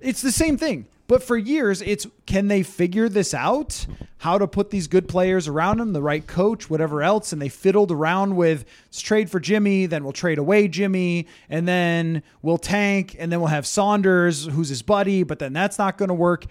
[0.00, 0.86] It's the same thing.
[1.10, 3.84] But for years, it's can they figure this out?
[4.18, 7.32] How to put these good players around them, the right coach, whatever else.
[7.32, 12.22] And they fiddled around with trade for Jimmy, then we'll trade away Jimmy, and then
[12.42, 16.10] we'll tank, and then we'll have Saunders, who's his buddy, but then that's not going
[16.10, 16.46] to work.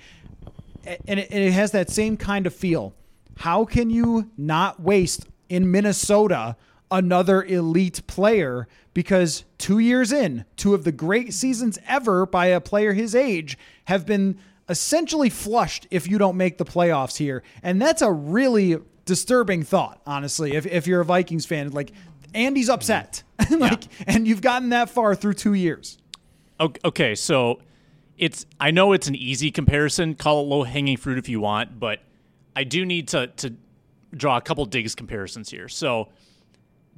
[0.86, 2.94] And it, and it has that same kind of feel.
[3.38, 6.58] How can you not waste in Minnesota
[6.92, 12.60] another elite player because two years in, two of the great seasons ever by a
[12.60, 14.38] player his age have been
[14.70, 17.44] essentially flushed if you don't make the playoffs here.
[17.64, 21.72] And that's a really disturbing thought, honestly, if, if you're a Vikings fan.
[21.72, 21.92] Like,
[22.34, 23.24] Andy's upset.
[23.50, 25.98] like, and you've gotten that far through two years.
[26.60, 27.60] Ok- Okay, so
[28.18, 30.14] it's I know it's an easy comparison.
[30.16, 32.00] Call it low hanging fruit if you want, but
[32.56, 33.54] I do need to to
[34.14, 35.70] draw a couple Diggs comparisons here.
[35.70, 36.10] So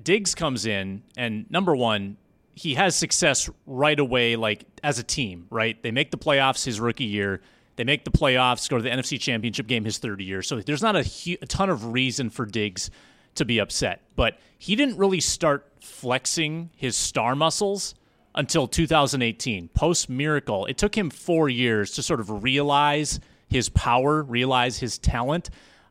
[0.01, 2.17] Diggs comes in, and number one,
[2.55, 5.81] he has success right away, like as a team, right?
[5.83, 7.41] They make the playoffs his rookie year.
[7.75, 10.41] They make the playoffs, go to the NFC Championship game his third year.
[10.41, 12.91] So there's not a, hu- a ton of reason for Diggs
[13.35, 14.01] to be upset.
[14.15, 17.95] But he didn't really start flexing his star muscles
[18.35, 20.65] until 2018, post miracle.
[20.65, 25.49] It took him four years to sort of realize his power, realize his talent.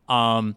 [0.08, 0.56] Um,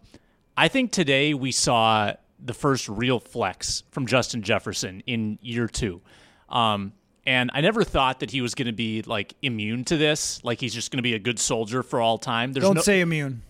[0.56, 6.00] I think today we saw the first real flex from Justin Jefferson in year two.
[6.48, 6.92] Um,
[7.26, 10.60] and I never thought that he was going to be like immune to this, like
[10.60, 12.52] he's just going to be a good soldier for all time.
[12.52, 13.42] There's Don't no, say immune.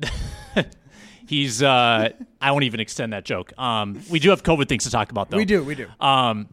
[1.26, 1.62] he's.
[1.62, 2.10] Uh,
[2.40, 3.52] I won't even extend that joke.
[3.58, 5.36] Um, we do have COVID things to talk about, though.
[5.36, 5.64] We do.
[5.64, 5.88] We do.
[6.00, 6.48] Um,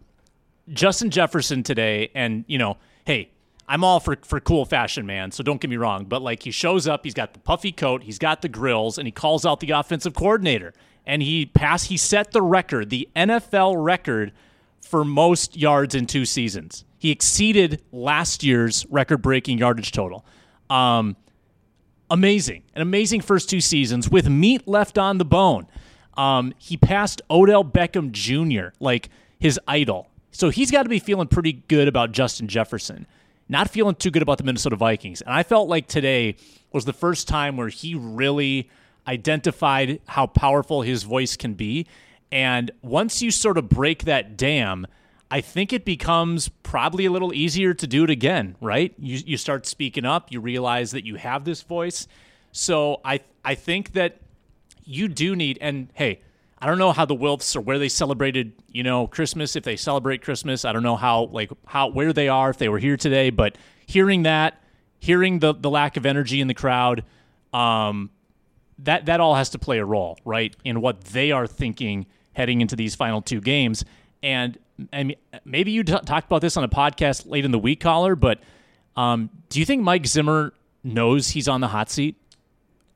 [0.71, 3.31] Justin Jefferson today, and you know, hey,
[3.67, 5.31] I'm all for for cool fashion, man.
[5.31, 8.03] So don't get me wrong, but like he shows up, he's got the puffy coat,
[8.03, 10.73] he's got the grills, and he calls out the offensive coordinator,
[11.05, 14.31] and he passed, he set the record, the NFL record
[14.81, 16.85] for most yards in two seasons.
[16.97, 20.25] He exceeded last year's record-breaking yardage total.
[20.69, 21.15] Um,
[22.09, 25.67] amazing, an amazing first two seasons with meat left on the bone.
[26.17, 30.09] Um, he passed Odell Beckham Jr., like his idol.
[30.31, 33.07] So he's got to be feeling pretty good about Justin Jefferson,
[33.49, 35.21] not feeling too good about the Minnesota Vikings.
[35.21, 36.35] And I felt like today
[36.71, 38.69] was the first time where he really
[39.07, 41.87] identified how powerful his voice can be.
[42.31, 44.87] And once you sort of break that dam,
[45.29, 48.93] I think it becomes probably a little easier to do it again, right?
[48.97, 52.07] You you start speaking up, you realize that you have this voice.
[52.51, 54.19] So I I think that
[54.83, 56.21] you do need and hey,
[56.59, 59.77] I don't know how the Wilfs or where they celebrated, you know, Christmas if they
[59.77, 60.65] celebrate Christmas.
[60.65, 63.57] I don't know how like how where they are if they were here today, but
[63.85, 64.61] hearing that,
[64.99, 67.03] hearing the the lack of energy in the crowd,
[67.53, 68.09] um
[68.79, 72.61] that that all has to play a role, right, in what they are thinking heading
[72.61, 73.83] into these final two games.
[74.23, 74.57] And
[74.93, 77.79] I mean, maybe you t- talked about this on a podcast late in the week,
[77.81, 78.15] Coller.
[78.15, 78.39] But
[78.95, 82.15] um, do you think Mike Zimmer knows he's on the hot seat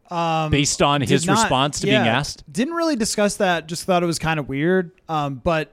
[0.10, 2.44] Um, based on his not- response to yeah, being asked?
[2.52, 3.68] Didn't really discuss that.
[3.68, 4.92] Just thought it was kind of weird.
[5.10, 5.72] Um, but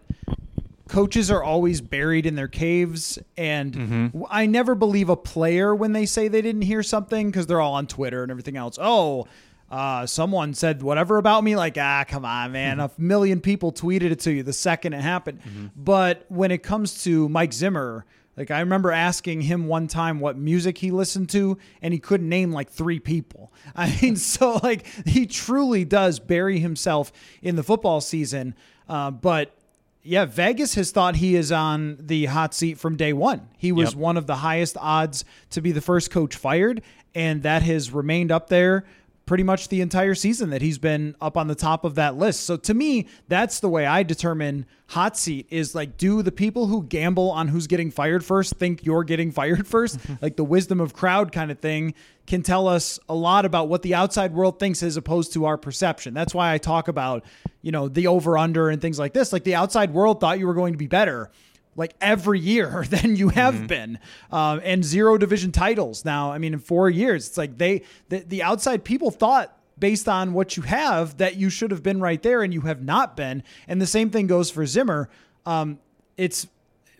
[0.89, 4.23] coaches are always buried in their caves and Mm-hmm.
[4.31, 7.75] I never believe a player when they say they didn't hear something because they're all
[7.75, 8.79] on Twitter and everything else.
[8.81, 9.27] Oh,
[9.73, 11.57] uh, someone said whatever about me.
[11.57, 12.77] Like, ah, come on, man.
[12.77, 13.03] Mm-hmm.
[13.03, 15.41] A million people tweeted it to you the second it happened.
[15.75, 18.05] But when it comes to Mike Zimmer,
[18.37, 22.29] like I remember asking him one time what music he listened to, and he couldn't
[22.29, 23.51] name like three people.
[23.75, 28.55] I mean, so like he truly does bury himself in the football season.
[28.89, 29.55] Uh, but
[30.03, 33.49] yeah, Vegas has thought he is on the hot seat from day one.
[33.57, 33.99] He was Yep.
[34.01, 36.83] one of the highest odds to be the first coach fired,
[37.15, 38.85] and that has remained up there
[39.27, 42.45] pretty much the entire season that he's been up on the top of that list.
[42.45, 46.67] So to me, that's the way I determine hot seat is like do the people
[46.67, 49.99] who gamble on who's getting fired first think you're getting fired first?
[50.23, 51.95] like the wisdom of crowd kind of thing
[52.27, 55.57] can tell us a lot about what the outside world thinks as opposed to our
[55.57, 56.15] perception.
[56.15, 57.25] That's why I talk about,
[57.63, 59.33] you know, the over under and things like this.
[59.33, 61.31] Like the outside world thought you were going to be better
[61.77, 63.99] like every year than you have been
[64.31, 66.05] um, and zero division titles.
[66.05, 70.09] Now i mean in four years it's like they the, the outside people thought based
[70.09, 73.17] on what you have that you should have been right there and you have not
[73.17, 73.43] been.
[73.67, 75.09] And the same thing goes for zimmer.
[75.45, 75.81] Um,
[76.17, 76.47] it's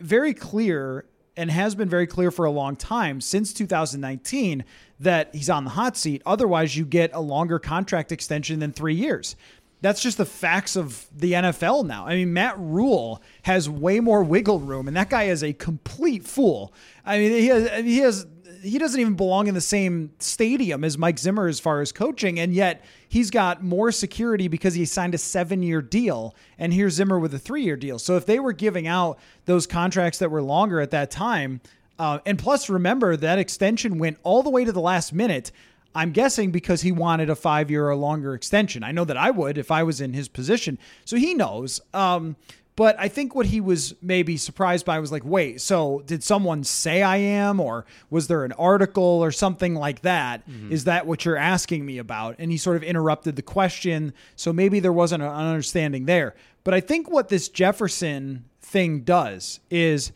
[0.01, 1.05] very clear
[1.37, 4.65] and has been very clear for a long time since 2019
[4.99, 6.21] that he's on the hot seat.
[6.25, 9.35] Otherwise you get a longer contract extension than three years
[9.83, 12.07] that's just the facts of the NFL now.
[12.07, 16.23] I mean, Matt Rhule has way more wiggle room, and that guy is a complete
[16.25, 16.73] fool.
[17.05, 18.25] I mean, he has, he has
[18.61, 22.39] he doesn't even belong in the same stadium as Mike Zimmer as far as coaching,
[22.39, 27.19] and yet he's got more security because he signed a seven-year deal, and here's Zimmer
[27.19, 27.99] with a three-year deal.
[27.99, 31.59] So if they were giving out those contracts that were longer at that time,
[31.99, 35.51] uh, and plus remember that extension went all the way to the last minute.
[35.95, 38.83] I'm guessing because he wanted a five year or longer extension.
[38.83, 40.77] I know that I would if I was in his position.
[41.05, 41.81] So he knows.
[41.93, 42.35] Um,
[42.75, 46.63] but I think what he was maybe surprised by was like, wait, so did someone
[46.63, 50.41] say I am, or was there an article or something like that?
[50.71, 52.35] Is that what you're asking me about?
[52.39, 54.11] And he sort of interrupted the question.
[54.35, 56.33] So maybe there wasn't an understanding there.
[56.63, 60.11] But I think what this Jefferson thing does is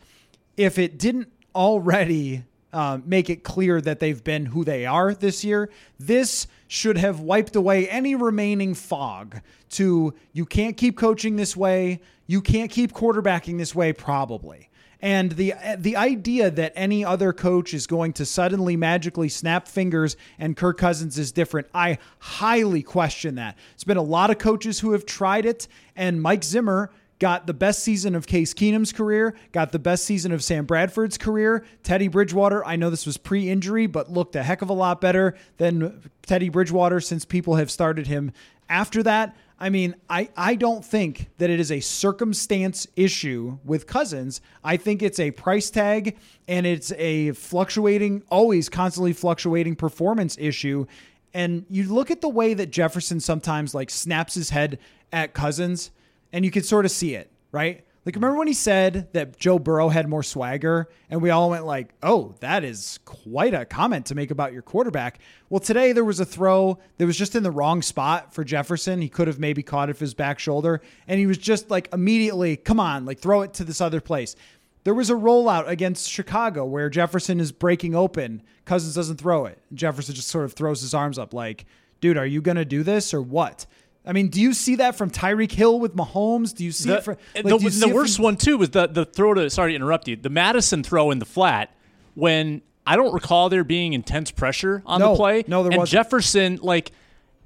[0.56, 5.44] if it didn't already uh, make it clear that they've been who they are this
[5.44, 11.56] year, this should have wiped away any remaining fog to you can't keep coaching this
[11.56, 14.68] way, you can't keep quarterbacking this way, probably.
[15.00, 20.16] And the the idea that any other coach is going to suddenly magically snap fingers
[20.38, 23.56] and Kirk Cousins is different, I highly question that.
[23.74, 27.54] It's been a lot of coaches who have tried it, and Mike Zimmer got the
[27.54, 31.64] best season of Case Keenum's career, got the best season of Sam Bradford's career.
[31.82, 35.00] Teddy Bridgewater, I know this was pre injury, but looked a heck of a lot
[35.00, 38.32] better than Teddy Bridgewater since people have started him
[38.68, 39.36] after that.
[39.60, 44.40] I mean, I, I don't think that it is a circumstance issue with Cousins.
[44.62, 50.86] I think it's a price tag and it's a fluctuating, always constantly fluctuating performance issue.
[51.34, 54.78] And you look at the way that Jefferson sometimes like snaps his head
[55.12, 55.90] at Cousins
[56.32, 57.84] and you can sort of see it, right?
[58.08, 61.66] Like remember when he said that Joe Burrow had more swagger and we all went
[61.66, 65.18] like, "Oh, that is quite a comment to make about your quarterback."
[65.50, 69.02] Well, today there was a throw that was just in the wrong spot for Jefferson.
[69.02, 71.92] He could have maybe caught it with his back shoulder and he was just like
[71.92, 74.36] immediately, "Come on, like throw it to this other place."
[74.84, 78.42] There was a rollout against Chicago where Jefferson is breaking open.
[78.64, 79.58] Cousins doesn't throw it.
[79.74, 81.66] Jefferson just sort of throws his arms up like,
[82.00, 83.66] "Dude, are you going to do this or what?"
[84.08, 86.54] I mean, do you see that from Tyreek Hill with Mahomes?
[86.54, 88.86] Do you see The, it from like, the, the worst from- one too was the
[88.88, 90.16] the throw to sorry to interrupt you.
[90.16, 91.74] The Mattison throw in the flat
[92.14, 95.44] when I don't recall there being intense pressure on No, the play.
[95.46, 95.92] no, there and wasn't.
[95.92, 96.90] Jefferson, like,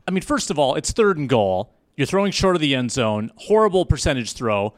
[0.07, 1.73] I mean, first of all, it's third and goal.
[1.97, 3.33] You're throwing short of the end zone.
[3.37, 4.73] Horrible percentage throw,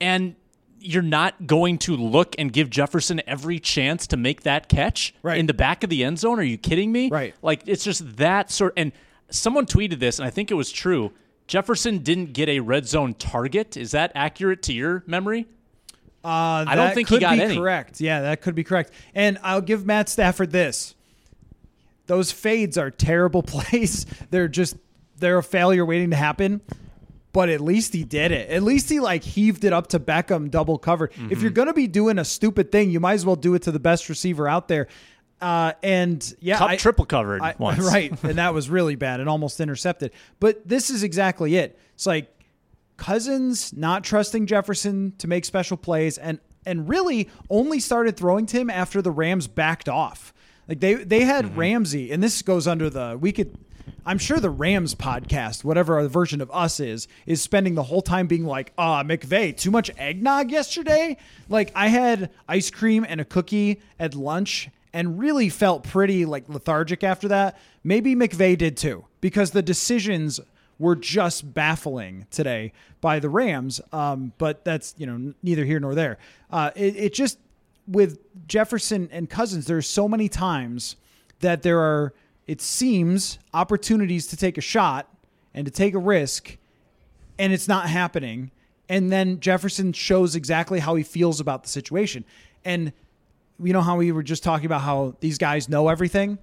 [0.00, 0.36] and
[0.78, 5.38] you're not going to look and give Jefferson every chance to make that catch Right.
[5.38, 6.38] in the back of the end zone.
[6.38, 7.08] Are you kidding me?
[7.08, 7.34] Right.
[7.40, 8.74] Like it's just that sort.
[8.76, 8.92] And
[9.32, 11.12] someone tweeted this, and I think it was true.
[11.46, 13.76] Jefferson didn't get a red zone target.
[13.76, 15.46] Is that accurate to your memory?
[16.24, 17.56] Uh, I don't think he could got be any.
[17.56, 18.00] correct.
[18.00, 18.92] Yeah, that could be correct.
[19.14, 20.94] And I'll give Matt Stafford this:
[22.06, 24.06] those fades are terrible plays.
[24.30, 24.76] They're just
[25.16, 26.60] they're a failure waiting to happen.
[27.32, 28.50] But at least he did it.
[28.50, 31.12] At least he like heaved it up to Beckham double covered.
[31.30, 33.72] If you're gonna be doing a stupid thing, you might as well do it to
[33.72, 34.86] the best receiver out there.
[35.42, 37.80] Uh, and yeah, Kupp I- triple covered I- once.
[37.80, 40.12] right, and that was really bad and almost intercepted.
[40.40, 41.78] But this is exactly it.
[41.94, 42.32] It's like
[42.96, 48.56] Cousins not trusting Jefferson to make special plays and and really only started throwing to
[48.60, 50.32] him after the Rams backed off.
[50.68, 51.58] Like they they had Mm-hmm.
[51.58, 53.56] Ramsey and this goes under the we could
[54.06, 58.00] I'm sure the Rams podcast, whatever our version of us is, is spending the whole
[58.02, 61.16] time being like, ah, McVay, too much eggnog yesterday?
[61.48, 66.48] Like, I had ice cream and a cookie at lunch and really felt pretty like
[66.48, 67.58] lethargic after that.
[67.82, 70.40] Maybe McVay did too, because the decisions
[70.78, 73.80] were just baffling today by the Rams.
[73.92, 76.18] Um, but that's, you know, neither here nor there.
[76.50, 77.38] Uh, it, it just,
[77.86, 80.96] with Jefferson and Cousins, there's so many times
[81.40, 82.12] that there are
[82.46, 85.08] it seems, opportunities to take a shot
[85.54, 86.56] and to take a risk,
[87.38, 88.50] and it's not happening.
[88.88, 92.24] And then Jefferson shows exactly how he feels about the situation.
[92.64, 92.92] And
[93.62, 96.38] you know how we were just talking about how these guys know everything?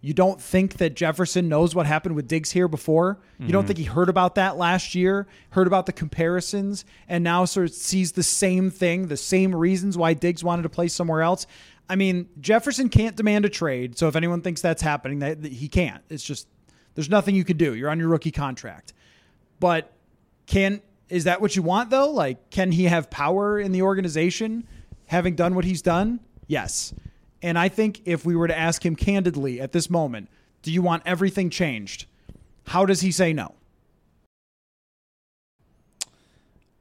[0.00, 3.18] You don't think that Jefferson knows what happened with Diggs here before.
[3.38, 3.52] You mm-hmm.
[3.52, 7.68] don't think he heard about that last year, heard about the comparisons, and now sort
[7.68, 11.48] of sees the same thing, the same reasons why Diggs wanted to play somewhere else.
[11.88, 13.98] I mean, Jefferson can't demand a trade.
[13.98, 16.02] So if anyone thinks that's happening, that, that he can't.
[16.08, 16.46] It's just
[16.94, 17.74] there's nothing you can do.
[17.74, 18.92] You're on your rookie contract.
[19.58, 19.92] But
[20.46, 22.10] can is that what you want though?
[22.10, 24.66] Like, can he have power in the organization,
[25.06, 26.20] having done what he's done?
[26.48, 26.92] Yes.
[27.40, 30.28] And I think if we were to ask him candidly at this moment,
[30.62, 32.06] do you want everything changed?
[32.66, 33.54] How does he say no?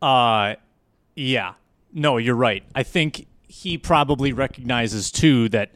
[0.02, 0.56] Uh
[1.16, 1.54] yeah.
[1.94, 2.64] No, you're right.
[2.76, 5.72] I think he probably recognizes too that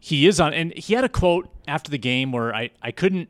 [0.00, 3.28] he is on and he had a quote after the game where I, I couldn't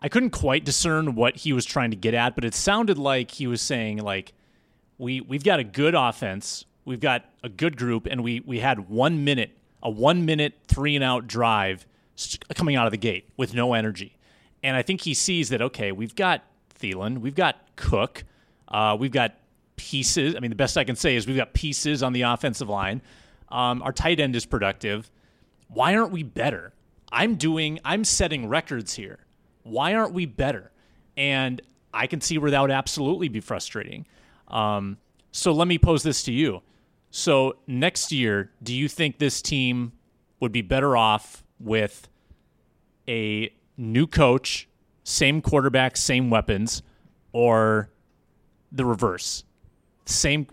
[0.00, 3.30] I couldn't quite discern what he was trying to get at, but it sounded like
[3.30, 4.32] he was saying like
[4.98, 8.88] we we've got a good offense, we've got a good group, and we we had
[8.88, 11.86] one minute a one minute three and out drive
[12.54, 14.16] coming out of the gate with no energy,
[14.62, 16.42] and I think he sees that okay, we've got
[16.78, 18.24] Thielen, we've got Cook,
[18.68, 19.34] uh, we've got
[19.76, 20.34] pieces.
[20.36, 23.02] I mean, the best I can say is we've got pieces on the offensive line.
[23.48, 25.10] Um, our tight end is productive.
[25.68, 26.72] Why aren't we better?
[27.10, 29.18] I'm doing, I'm setting records here.
[29.62, 30.70] Why aren't we better?
[31.16, 31.60] And
[31.92, 34.06] I can see where that would absolutely be frustrating.
[34.48, 34.96] Um,
[35.30, 36.62] so let me pose this to you.
[37.12, 39.92] So next year, do you think this team
[40.40, 42.08] would be better off with
[43.06, 44.66] a new coach,
[45.04, 46.82] same quarterback, same weapons,
[47.32, 47.90] or
[48.72, 49.44] the reverse?
[50.06, 50.46] same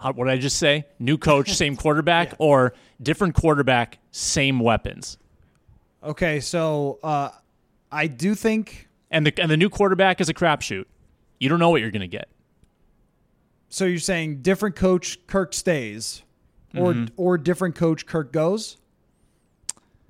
[0.00, 0.86] what did I just say?
[0.98, 2.36] New coach, same quarterback, yeah.
[2.38, 5.18] or different quarterback, same weapons?
[6.04, 7.30] Okay, so uh,
[7.90, 10.84] I do think, and the and the new quarterback is a crapshoot.
[11.38, 12.28] You don't know what you're going to get.
[13.68, 16.22] So you're saying different coach, Kirk stays,
[16.76, 17.14] or mm-hmm.
[17.16, 18.76] or different coach, Kirk goes.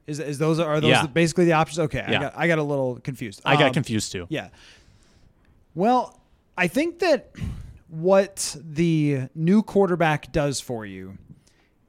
[0.06, 1.06] Is, is those are those yeah.
[1.06, 1.80] basically the options?
[1.80, 2.18] Okay, yeah.
[2.18, 3.42] I got I got a little confused.
[3.44, 4.26] I um, got confused too.
[4.28, 4.48] Yeah.
[5.74, 6.18] Well,
[6.56, 7.30] I think that
[7.88, 11.18] what the new quarterback does for you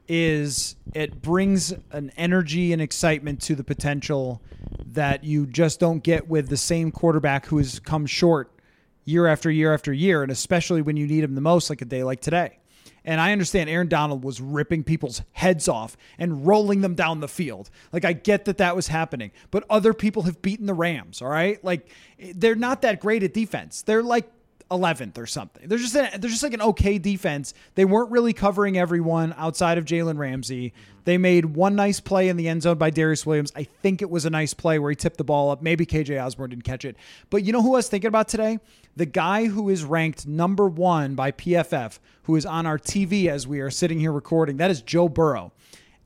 [0.07, 4.41] is it brings an energy and excitement to the potential
[4.85, 8.51] that you just don't get with the same quarterback who has come short
[9.09, 11.85] year after year after year, and especially when you need him the most, like a
[11.85, 12.59] day like today.
[13.05, 17.27] And I understand Aaron Donald was ripping people's heads off and rolling them down the
[17.27, 17.69] field.
[17.91, 21.29] Like, I get that that was happening, but other people have beaten the Rams, all
[21.29, 21.63] right?
[21.63, 21.89] Like,
[22.35, 23.81] they're not that great at defense.
[23.81, 24.29] They're like
[24.71, 25.67] 11th or something.
[25.67, 27.53] They're just they're just like an okay defense.
[27.75, 30.73] They weren't really covering everyone outside of Jalen Ramsey.
[31.05, 33.51] They made one nice play in the end zone by Darious Williams.
[33.55, 35.61] I think it was a nice play where he tipped the ball up.
[35.61, 36.95] Maybe KJ Osborn didn't catch it.
[37.29, 38.59] But you know who I was thinking about today?
[38.95, 43.47] The guy who is ranked number one by PFF, who is on our TV as
[43.47, 44.57] we are sitting here recording.
[44.57, 45.51] That is Joe Burrow.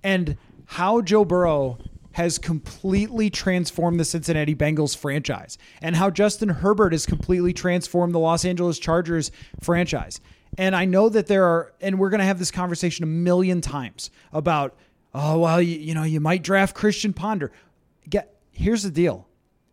[0.03, 1.79] And how Joe Burrow
[2.13, 8.19] has completely transformed the Cincinnati Bengals franchise and how Justin Herbert has completely transformed the
[8.19, 10.19] Los Angeles Chargers franchise.
[10.57, 13.61] And I know that there are, and we're going to have this conversation a million
[13.61, 14.75] times about,
[15.13, 17.51] oh, well, you, you know, you might draft Christian Ponder.
[18.09, 19.27] Get, here's the deal.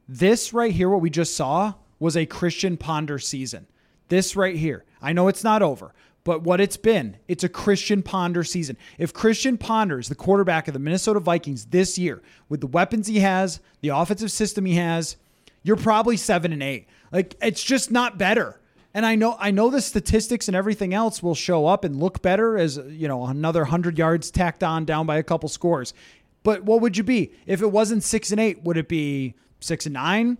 [0.08, 3.66] This right here, what we just saw, was a Christian Ponder season.
[4.08, 4.84] This right here.
[5.02, 5.94] I know it's not over,
[6.24, 8.76] but what it's been, it's a Christian Ponder season.
[8.98, 13.06] If Christian Ponder is the quarterback of the Minnesota Vikings this year, with the weapons
[13.06, 15.16] he has, the offensive system he has,
[15.62, 16.88] you're probably seven and eight.
[17.12, 18.60] Like it's just not better.
[18.92, 22.22] And I know I know the statistics and everything else will show up and look
[22.22, 25.94] better as you know another hundred yards tacked on down by a couple scores.
[26.42, 28.62] But what would you be if it wasn't six and eight?
[28.64, 30.38] Would it be six and nine,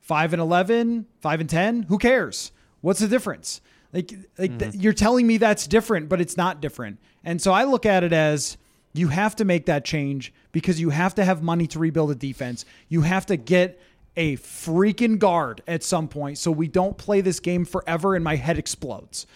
[0.00, 1.84] five and eleven, five and ten?
[1.84, 2.50] Who cares?
[2.80, 3.60] What's the difference?
[3.92, 4.58] Like like mm-hmm.
[4.58, 6.98] th- you're telling me that's different, but it's not different.
[7.24, 8.56] And so I look at it as
[8.94, 12.14] you have to make that change because you have to have money to rebuild a
[12.14, 12.64] defense.
[12.88, 13.80] You have to get
[14.16, 18.36] a freaking guard at some point so we don't play this game forever and my
[18.36, 19.26] head explodes.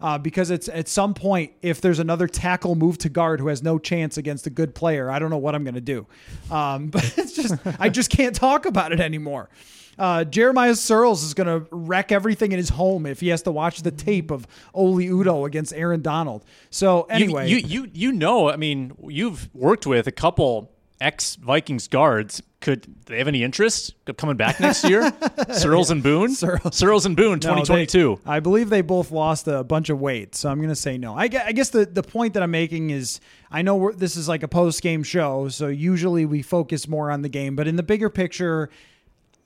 [0.00, 3.62] Uh, because it's at some point, if there's another tackle move to guard who has
[3.62, 6.06] no chance against a good player, I don't know what I'm going to do.
[6.50, 9.48] Um, but it's just, I just can't talk about it anymore.
[9.98, 13.50] Uh, Jeremiah Sirles is going to wreck everything in his home if he has to
[13.52, 16.44] watch the tape of Oli Udoh against Aaron Donald.
[16.70, 20.70] So anyway, you, you you you know, I mean, you've worked with a couple
[21.00, 22.42] ex Vikings guards.
[22.60, 25.02] Could they have any interest coming back next year?
[25.50, 26.30] Sirles and Boone.
[26.34, 26.60] Sirles.
[26.72, 28.18] Sirles and Boone, No, twenty twenty two.
[28.24, 30.96] they- I believe they both lost a bunch of weight, so I'm going to say
[30.96, 31.14] no.
[31.14, 33.20] I guess, I guess the, the point that I'm making is
[33.50, 37.10] I know we're, this is like a post game show, so usually we focus more
[37.10, 38.70] on the game, but in the bigger picture,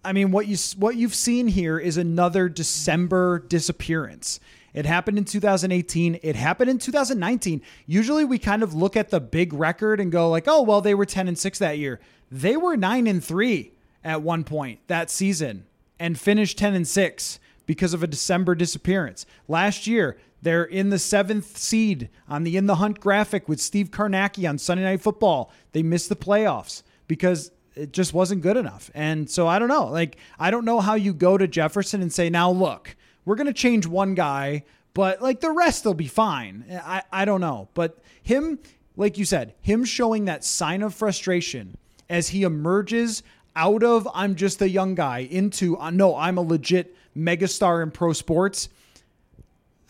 [0.04, 4.40] I mean, what you what you've seen here is another December disappearance.
[4.74, 6.20] It happened in 2018.
[6.22, 7.62] It happened in 2019.
[7.86, 10.94] Usually, we kind of look at the big record and go like, "Oh, well, they
[10.94, 12.00] were 10 and six that year.
[12.30, 13.72] They were nine and three
[14.04, 15.64] at one point that season
[15.98, 19.26] and finished 10 and six because of a December disappearance.
[19.48, 23.90] Last year, they're in the seventh seed on the In the Hunt graphic with Steve
[23.90, 25.52] Kornacki on Sunday Night Football.
[25.72, 28.90] They missed the playoffs because it just wasn't good enough.
[28.94, 29.86] And so I don't know.
[29.86, 33.46] Like, I don't know how you go to Jefferson and say, now look, we're going
[33.46, 34.64] to change one guy,
[34.94, 36.64] but like the rest will be fine.
[36.70, 37.68] I, I don't know.
[37.74, 38.58] But him,
[38.96, 41.76] like you said, him showing that sign of frustration
[42.08, 43.22] as he emerges
[43.54, 47.90] out of I'm just a young guy into uh, no, I'm a legit megastar in
[47.90, 48.68] pro sports.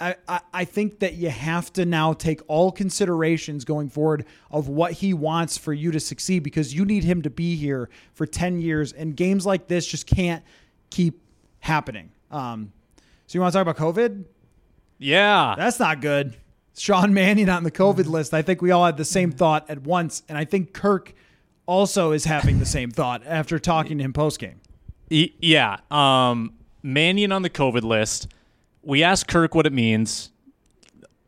[0.01, 4.93] I, I, think that you have to now take all considerations going forward of what
[4.93, 8.61] he wants for you to succeed because you need him to be here for 10
[8.61, 10.45] years and games like this just can't
[10.91, 11.21] keep
[11.61, 12.13] happening.
[12.31, 12.73] Um,
[13.27, 14.25] so you want to talk about COVID?
[14.99, 15.55] Yeah.
[15.57, 16.37] That's not good.
[16.77, 18.33] Sean Mannion on the COVID list.
[18.33, 21.13] I think we all had the same thought at once, and I think Kirk
[21.67, 24.61] also is having the same thought after talking to him post game.
[25.11, 25.79] Yeah.
[25.91, 28.29] Um, Mannion on the COVID list.
[28.89, 30.31] We asked Kirk what it means.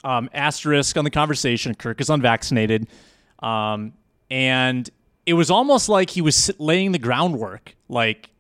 [0.03, 1.75] Um, asterisk on the conversation.
[1.75, 2.87] Kirk is unvaccinated.
[3.41, 3.93] Um,
[4.31, 4.89] and
[5.27, 7.75] it was almost like he was laying the groundwork.
[7.87, 8.31] Like,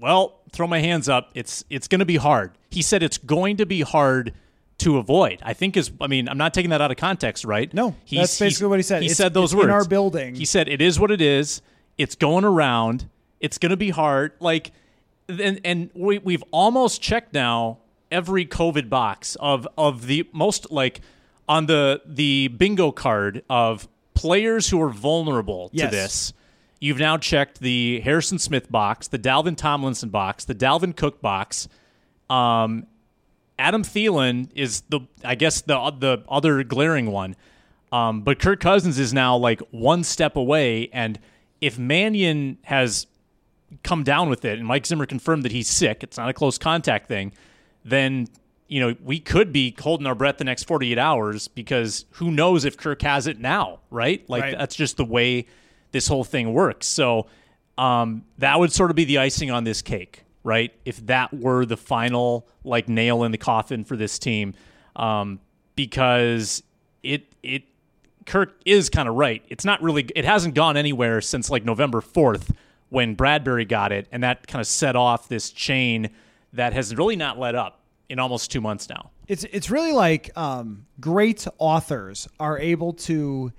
[0.00, 1.30] well, throw my hands up.
[1.36, 2.50] It's it's going to be hard.
[2.70, 4.32] He said it's going to be hard
[4.78, 5.38] to avoid.
[5.44, 5.92] I think is.
[6.00, 7.72] I mean, I'm not taking that out of context, right?
[7.72, 9.02] No, that's basically what he said.
[9.02, 10.34] He It's- said those words in our building.
[10.34, 11.62] He said it is what it is.
[11.96, 13.08] It's going around.
[13.38, 14.32] It's going to be hard.
[14.40, 14.72] Like,
[15.28, 17.78] and and we we've almost checked now
[18.14, 21.00] every COVID box of of the most like
[21.48, 25.90] on the the bingo card of players who are vulnerable Yes.
[25.90, 26.32] to this.
[26.80, 31.68] You've now checked the Harrison Smith box, the Dalvin Tomlinson box, the Dalvin Cook box.
[32.30, 32.86] Um,
[33.58, 37.36] Adam Thielen is the I guess the the other glaring one.
[37.92, 41.18] Um, but Kirk Cousins is now like one step away, and
[41.60, 43.06] if Mannion has
[43.84, 46.58] come down with it, and Mike Zimmer confirmed that he's sick, it's not a close
[46.58, 47.32] contact thing,
[47.84, 48.26] then
[48.68, 52.64] you know we could be holding our breath the next 48 hours because who knows
[52.64, 54.28] if Kirk has it now, right?
[54.28, 54.58] Like Right.
[54.58, 55.46] that's just the way
[55.92, 56.86] this whole thing works.
[56.86, 57.26] So
[57.78, 60.72] um, that would sort of be the icing on this cake, right?
[60.84, 64.54] If that were the final like nail in the coffin for this team,
[64.96, 65.40] um,
[65.76, 66.62] because
[67.02, 67.64] it it
[68.26, 69.42] Kirk is kind of right.
[69.48, 70.08] It's not really.
[70.16, 72.52] It hasn't gone anywhere since like November fourth
[72.88, 76.10] when Bradbury got it, and that kind of set off this chain
[76.54, 79.10] that has really not let up in almost two months now.
[79.28, 83.52] It's it's really like um, great authors are able to,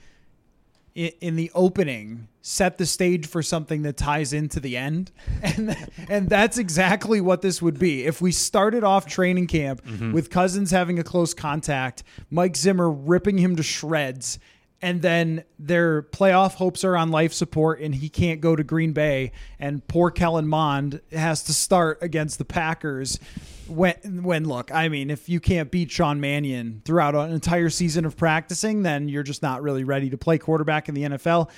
[0.94, 5.76] in, in the opening, set the stage for something that ties into the end, and
[6.10, 8.06] and that's exactly what this would be.
[8.06, 9.82] If we started off training camp
[10.14, 14.40] with Cousins having a close contact, Mike Zimmer ripping him to shreds.
[14.86, 18.94] And then their playoff hopes are on life support, and he can't go to Green
[18.94, 19.32] Bay.
[19.58, 23.20] And poor Kellen Mond has to start against the Packers
[23.68, 28.06] when when look, I mean, if you can't beat Sean Mannion throughout an entire season
[28.06, 31.50] of practicing, then you're just not really ready to play quarterback in the NFL.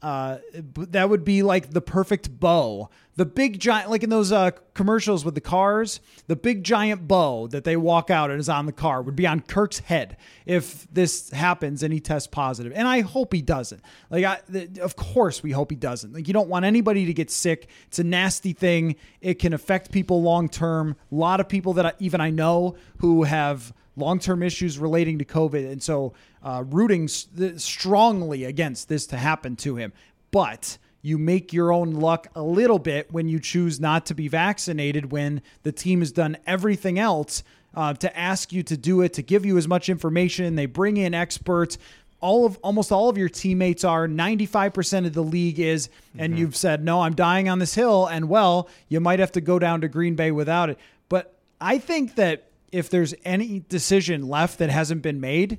[0.00, 0.38] Uh,
[0.76, 5.24] that would be like the perfect bow, the big giant, like in those uh, commercials
[5.24, 8.72] with the cars, the big giant bow that they walk out and is on the
[8.72, 12.72] car would be on Kirk's head if this happens and he tests positive.
[12.76, 13.82] And I hope he doesn't.
[14.10, 14.40] Like, I,
[14.82, 16.12] of course, we hope he doesn't.
[16.12, 17.68] Like, you don't want anybody to get sick.
[17.86, 18.96] It's a nasty thing.
[19.22, 20.96] It can affect people long term.
[21.10, 25.18] A lot of people that I, even I know who have long term issues relating
[25.20, 25.72] to COVID.
[25.72, 26.12] And so,
[26.42, 29.94] uh, rooting s- th- strongly against this to happen to him.
[30.30, 30.76] But
[31.06, 35.12] you make your own luck a little bit when you choose not to be vaccinated
[35.12, 37.44] when the team has done everything else
[37.76, 40.56] uh, to ask you to do it, to give you as much information.
[40.56, 41.78] They bring in experts.
[42.20, 46.56] All of almost all of your teammates are 95% of the league is, and you've
[46.56, 48.06] said, no, I'm dying on this hill.
[48.06, 50.78] And well, you might have to go down to Green Bay without it.
[51.08, 55.58] But I think that if there's any decision left that hasn't been made,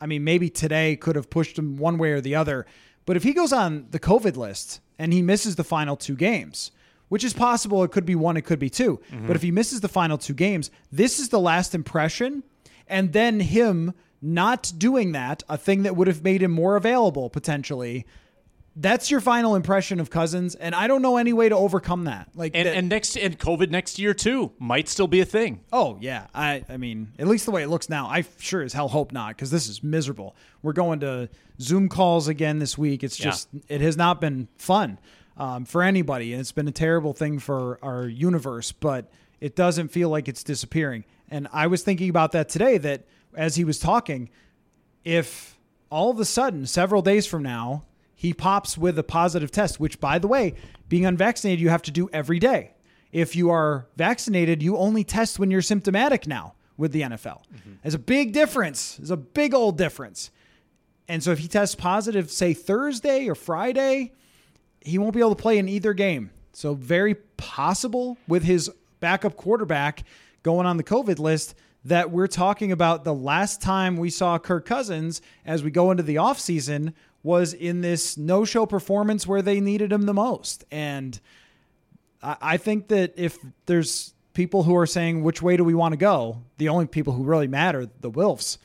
[0.00, 2.66] I mean, maybe today could have pushed them one way or the other.
[3.06, 6.70] But if he goes on the COVID list and he misses the final two games,
[7.08, 7.84] which is possible.
[7.84, 9.26] It could be one, it could be 2 mm-hmm.
[9.26, 12.42] But if he misses the final two games, this is the last impression.
[12.88, 17.30] And then him not doing that, a thing that would have made him more available
[17.30, 18.06] potentially.
[18.76, 22.28] That's your final impression of Cousins, and I don't know any way to overcome that.
[22.34, 25.60] Like, And, that- and next and COVID next year too might still be a thing.
[25.72, 28.72] Oh yeah, I I mean, at least the way it looks now, I sure as
[28.72, 30.34] hell hope not because this is miserable.
[30.62, 31.28] We're going to
[31.60, 33.04] Zoom calls again this week.
[33.04, 33.26] It's Yeah.
[33.26, 34.98] just it has not been fun
[35.36, 38.72] um, for anybody, and it's been a terrible thing for our universe.
[38.72, 39.08] But
[39.40, 41.04] it doesn't feel like it's disappearing.
[41.30, 42.78] And I was thinking about that today.
[42.78, 43.04] That
[43.36, 44.30] as he was talking,
[45.04, 45.56] if
[45.90, 47.84] all of a sudden, several days from now,
[48.24, 50.54] he pops with a positive test, which, by the way,
[50.88, 52.72] being unvaccinated, you have to do every day.
[53.12, 57.42] If you are vaccinated, you only test when you're symptomatic now with the NFL.
[57.42, 57.72] Mm-hmm.
[57.82, 58.96] There's a big difference.
[58.96, 60.30] There's a big old difference.
[61.06, 64.12] And so if he tests positive, say Thursday or Friday,
[64.80, 66.30] he won't be able to play in either game.
[66.54, 68.70] So very possible with his
[69.00, 70.02] backup quarterback
[70.42, 71.54] going on the COVID list
[71.84, 76.02] that we're talking about the last time we saw Kirk Cousins as we go into
[76.02, 76.94] the offseason
[77.24, 80.64] was in this no-show performance where they needed him the most.
[80.70, 81.18] And
[82.22, 85.92] I, I think that if there's people who are saying which way do we want
[85.92, 88.58] to go, the only people who really matter, the Wilfs,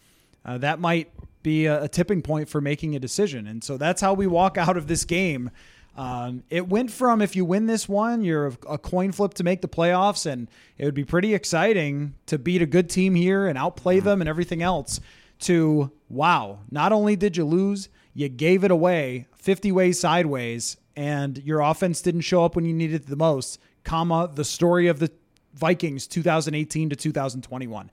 [0.45, 3.47] uh, that might be a, a tipping point for making a decision.
[3.47, 5.51] And so that's how we walk out of this game.
[5.95, 9.43] Um, it went from if you win this one, you're a, a coin flip to
[9.43, 13.47] make the playoffs, and it would be pretty exciting to beat a good team here
[13.47, 14.99] and outplay them and everything else.
[15.39, 21.37] To wow, not only did you lose, you gave it away 50 ways sideways, and
[21.39, 24.99] your offense didn't show up when you needed it the most, comma, the story of
[24.99, 25.11] the
[25.53, 27.91] Vikings 2018 to 2021.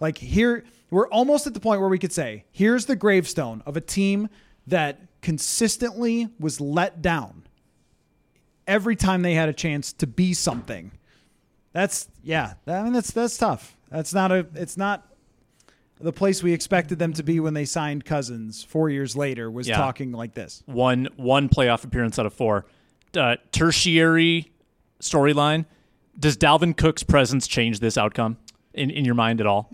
[0.00, 3.76] Like here, we're almost at the point where we could say, here's the gravestone of
[3.76, 4.28] a team
[4.66, 7.44] that consistently was let down
[8.66, 10.92] every time they had a chance to be something.
[11.72, 13.76] That's yeah, I mean that's that's tough.
[13.90, 15.06] That's not a it's not
[16.00, 19.66] the place we expected them to be when they signed Cousins 4 years later was
[19.68, 19.76] Yeah.
[19.76, 20.62] talking like this.
[20.66, 22.66] One one playoff appearance out of four.
[23.16, 24.52] Uh, tertiary
[25.02, 25.64] storyline.
[26.18, 28.36] Does Dalvin Cook's presence change this outcome
[28.74, 29.70] in, in your mind at all?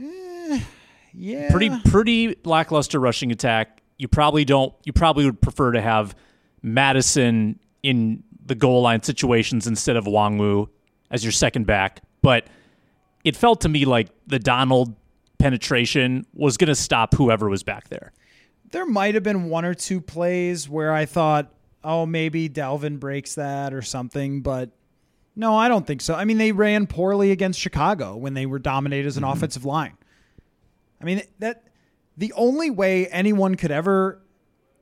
[1.17, 1.51] Yeah.
[1.51, 3.81] pretty pretty lackluster rushing attack.
[3.99, 4.75] You probably don't.
[4.85, 6.17] You probably would prefer to have
[6.63, 10.69] Mattison in the goal line situations instead of Nwangwu
[11.11, 12.03] as your second back.
[12.21, 12.47] But
[13.25, 14.95] it felt to me like the Donald
[15.39, 18.13] penetration was going to stop whoever was back there.
[18.71, 23.35] There might have been one or two plays where I thought, oh, maybe Dalvin breaks
[23.35, 24.71] that or something, but
[25.37, 26.15] no, I don't think so.
[26.15, 29.33] I mean, they ran poorly against Chicago when they were dominated as an mm-hmm.
[29.33, 29.97] offensive line.
[31.01, 31.65] I mean, that
[32.17, 34.23] the only way anyone could ever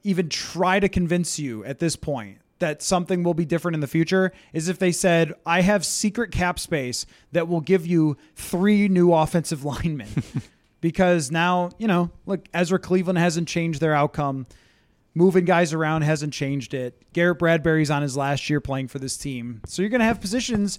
[0.05, 3.89] even try to convince you at this point that something will be different in the
[3.89, 8.87] future is if they said, I have secret cap space that will give you three
[8.87, 10.09] new offensive linemen.
[10.81, 14.47] because now, you know, look, Ezra Cleveland hasn't changed their outcome.
[15.13, 17.03] Moving guys around hasn't changed it.
[17.13, 19.61] Garrett Bradbury's on his last year playing for this team.
[19.67, 20.79] So you're going to have positions,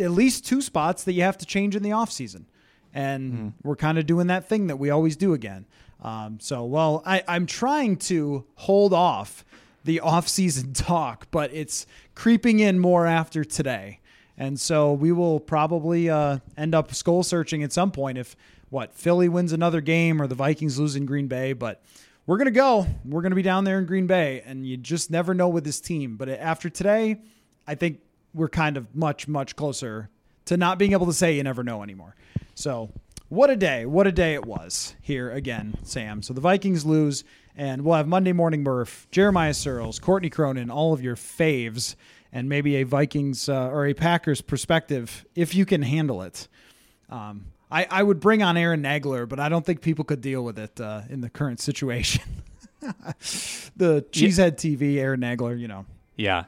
[0.00, 2.46] at least two spots that you have to change in the offseason.
[2.94, 5.66] And we're kind of doing that thing that we always do again.
[6.02, 9.44] Um, so, well, I, I'm trying to hold off
[9.88, 14.00] the off-season talk, but it's creeping in more after today.
[14.36, 18.36] And so we will probably uh, end up skull searching at some point if
[18.68, 21.54] what Philly wins another game or the Vikings lose in Green Bay.
[21.54, 21.82] But
[22.26, 22.86] we're gonna go.
[23.02, 25.80] We're gonna be down there in Green Bay, and you just never know with this
[25.80, 26.18] team.
[26.18, 27.22] But after today,
[27.66, 28.00] I think
[28.34, 30.10] we're kind of much much closer
[30.44, 32.14] to not being able to say you never know anymore.
[32.54, 32.90] So
[33.30, 33.86] what a day!
[33.86, 36.20] What a day it was here again, Sam.
[36.20, 37.24] So the Vikings lose,
[37.58, 41.94] and we'll have Monday Morning Murph, Jeremiah Sirles, Courtney Cronin, all of your faves,
[42.32, 46.48] and maybe a Vikings uh, or a Packers perspective if you can handle it.
[47.10, 50.42] Um, I, I would bring on Aaron Nagler, but I don't think people could deal
[50.42, 52.22] with it uh, in the current situation.
[52.80, 55.84] the Cheesehead TV, Aaron Nagler, you know.
[56.16, 56.44] Yeah,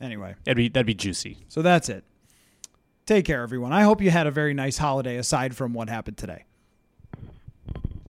[0.00, 1.38] Anyway, that'd be that'd be juicy.
[1.48, 2.04] so that's it.
[3.06, 3.72] Take care, everyone.
[3.72, 6.44] I hope you had a very nice holiday aside from what happened today.